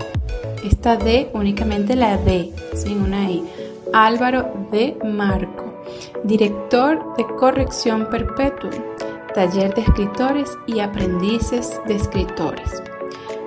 Esta 0.64 0.96
D 0.96 1.30
únicamente 1.34 1.98
la 1.98 2.16
D, 2.16 2.54
sin 2.76 3.02
una 3.02 3.30
I. 3.30 3.44
Álvaro 3.92 4.70
de 4.72 4.98
Marco, 5.04 5.84
director 6.24 7.14
de 7.18 7.26
Corrección 7.36 8.08
Perpetua, 8.10 8.72
taller 9.36 9.74
de 9.76 9.82
escritores 9.82 10.50
y 10.66 10.80
aprendices 10.80 11.78
de 11.88 11.96
escritores. 11.96 12.82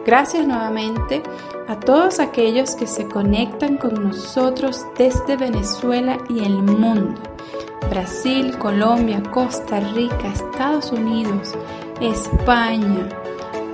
Gracias 0.05 0.47
nuevamente 0.47 1.23
a 1.69 1.81
todos 1.81 2.21
aquellos 2.21 2.77
que 2.77 2.87
se 2.87 3.09
conectan 3.09 3.77
con 3.77 4.03
nosotros 4.03 4.87
desde 4.97 5.37
Venezuela 5.37 6.19
y 6.29 6.45
el 6.45 6.63
mundo 6.63 7.21
Brasil, 7.91 8.57
Colombia, 8.59 9.23
Costa 9.33 9.81
Rica, 9.81 10.29
Estados 10.29 10.93
Unidos, 10.93 11.55
España, 12.01 13.09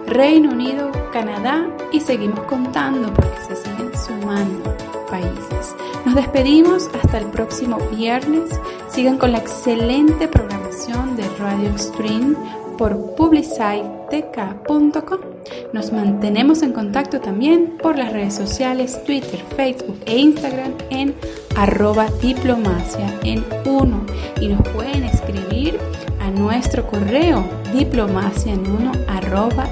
Reino 0.07 0.51
Unido, 0.51 0.91
Canadá 1.13 1.67
y 1.93 2.01
seguimos 2.01 2.41
contando 2.41 3.13
porque 3.13 3.41
se 3.49 3.57
siguen 3.57 3.91
sumando 3.97 4.77
países. 5.11 5.75
Nos 6.05 6.15
despedimos 6.15 6.89
hasta 6.95 7.19
el 7.19 7.27
próximo 7.27 7.79
viernes. 7.91 8.51
Sigan 8.89 9.19
con 9.19 9.33
la 9.33 9.39
excelente 9.39 10.29
programación 10.29 11.17
de 11.17 11.29
Radio 11.39 11.71
Extreme 11.71 12.37
por 12.77 13.15
publicitek.com. 13.15 15.32
Nos 15.73 15.93
mantenemos 15.93 16.63
en 16.63 16.73
contacto 16.73 17.21
también 17.21 17.79
por 17.83 17.99
las 17.99 18.13
redes 18.13 18.35
sociales, 18.35 19.03
Twitter, 19.05 19.41
Facebook 19.57 19.99
e 20.07 20.19
Instagram 20.19 20.75
en 20.91 21.15
arroba 21.57 22.07
diplomacia 22.21 23.19
en 23.25 23.45
uno 23.67 24.05
y 24.41 24.49
nos 24.49 24.67
pueden 24.69 25.05
escribir 25.05 25.79
a 26.21 26.31
nuestro 26.31 26.87
correo 26.87 27.45
diplomacia 27.73 28.53
en 28.53 28.61
uno 28.71 28.93
arroba. 29.09 29.69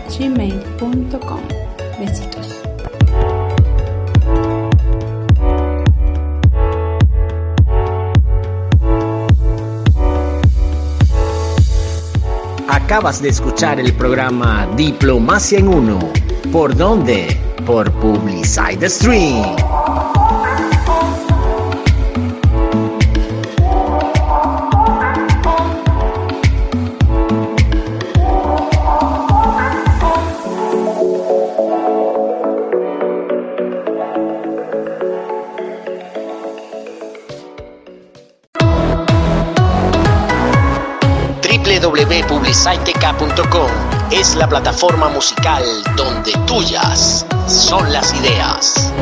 Besitos. 1.99 2.60
Acabas 12.91 13.23
de 13.23 13.29
escuchar 13.29 13.79
el 13.79 13.93
programa 13.93 14.69
Diplomacia 14.77 15.61
en 15.61 15.69
Uno. 15.69 16.01
¿Por 16.51 16.77
dónde? 16.77 17.29
Por 17.65 17.89
Publicide 18.01 18.91
Stream. 18.91 19.80
www.publicitec.com 42.51 43.71
es 44.11 44.35
la 44.35 44.49
plataforma 44.49 45.09
musical 45.09 45.63
donde 45.97 46.33
tuyas 46.47 47.25
son 47.47 47.93
las 47.93 48.13
ideas. 48.15 48.93